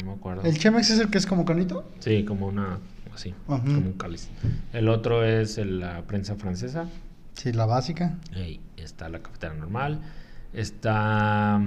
No 0.00 0.06
me 0.06 0.12
acuerdo. 0.12 0.42
¿El 0.42 0.58
Chemex 0.58 0.90
es 0.90 0.98
el 1.00 1.08
que 1.10 1.18
es 1.18 1.26
como 1.26 1.44
canito? 1.44 1.90
Sí, 2.00 2.24
como 2.24 2.46
una 2.48 2.78
así, 3.14 3.34
Ajá. 3.48 3.62
como 3.64 3.78
un 3.78 3.92
cáliz. 3.94 4.28
El 4.72 4.88
otro 4.88 5.24
es 5.24 5.56
la 5.58 6.02
prensa 6.02 6.34
francesa. 6.36 6.86
Sí, 7.32 7.52
la 7.52 7.66
básica. 7.66 8.16
Ahí 8.34 8.60
está 8.76 9.08
la 9.08 9.20
cafetera 9.20 9.54
normal. 9.54 10.00
Está 10.52 11.60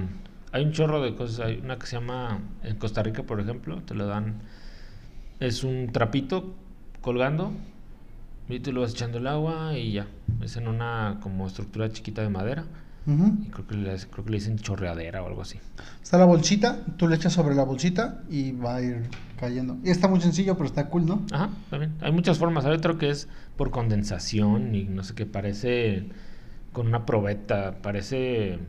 hay 0.51 0.65
un 0.65 0.71
chorro 0.71 1.01
de 1.01 1.15
cosas, 1.15 1.45
hay 1.45 1.57
una 1.57 1.77
que 1.77 1.87
se 1.87 1.97
llama 1.97 2.39
en 2.63 2.77
Costa 2.77 3.03
Rica, 3.03 3.23
por 3.23 3.39
ejemplo, 3.39 3.81
te 3.83 3.93
lo 3.93 4.07
dan 4.07 4.41
es 5.39 5.63
un 5.63 5.91
trapito 5.91 6.53
colgando 7.01 7.51
y 8.49 8.59
tú 8.59 8.73
lo 8.73 8.81
vas 8.81 8.91
echando 8.91 9.19
el 9.19 9.27
agua 9.27 9.77
y 9.77 9.93
ya. 9.93 10.07
Es 10.41 10.57
en 10.57 10.67
una 10.67 11.19
como 11.21 11.47
estructura 11.47 11.89
chiquita 11.91 12.21
de 12.21 12.29
madera. 12.29 12.65
Y 13.07 13.49
creo 13.49 13.65
que, 13.65 13.75
le, 13.75 13.97
creo 13.97 14.23
que 14.23 14.29
le 14.29 14.37
dicen 14.37 14.59
chorreadera 14.59 15.23
o 15.23 15.27
algo 15.27 15.41
así. 15.41 15.59
Está 16.03 16.19
la 16.19 16.25
bolsita, 16.25 16.85
tú 16.95 17.07
le 17.07 17.15
echas 17.15 17.33
sobre 17.33 17.55
la 17.55 17.63
bolsita 17.63 18.21
y 18.29 18.51
va 18.51 18.75
a 18.75 18.81
ir 18.83 19.09
cayendo. 19.39 19.77
Y 19.83 19.89
está 19.89 20.07
muy 20.07 20.21
sencillo, 20.21 20.55
pero 20.55 20.67
está 20.67 20.89
cool, 20.89 21.07
¿no? 21.07 21.25
Ajá, 21.31 21.49
también. 21.71 21.95
Hay 22.01 22.11
muchas 22.11 22.37
formas. 22.37 22.65
Hay 22.65 22.73
otro 22.73 22.99
que 22.99 23.09
es 23.09 23.27
por 23.57 23.71
condensación 23.71 24.75
y 24.75 24.83
no 24.83 25.03
sé 25.03 25.15
qué, 25.15 25.25
parece 25.25 26.07
con 26.71 26.85
una 26.85 27.07
probeta, 27.07 27.77
parece 27.81 28.59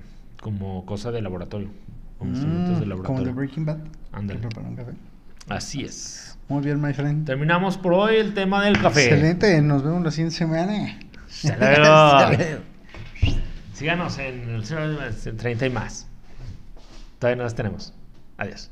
como 0.41 0.85
cosa 0.87 1.11
de 1.11 1.23
laboratorio. 1.23 1.69
Como 2.19 2.33
instrumentos 2.33 2.81
de 2.81 2.87
laboratorio. 2.87 3.19
como 3.19 3.25
de 3.27 3.33
Breaking 3.33 3.65
Bad. 3.65 3.79
Ándale. 4.13 4.41
Así 5.49 5.83
es. 5.83 6.39
Muy 6.49 6.63
bien, 6.63 6.81
my 6.81 6.93
friend. 6.93 7.27
Terminamos 7.27 7.79
por 7.79 7.95
hoy 7.95 8.17
el 8.17 8.35
tema 8.35 8.65
del 8.65 8.79
café. 8.81 9.05
Excelente, 9.05 9.63
nos 9.63 9.83
vemos 9.83 10.03
la 10.03 10.11
siguiente 10.11 10.37
semana. 10.37 10.99
Luego. 11.59 12.63
Síganos 13.73 14.19
en 14.19 14.51
el 14.51 15.37
30 15.37 15.67
y 15.67 15.71
más. 15.71 16.07
Todavía 17.19 17.37
no 17.37 17.45
las 17.45 17.55
tenemos. 17.55 17.95
Adiós. 18.37 18.71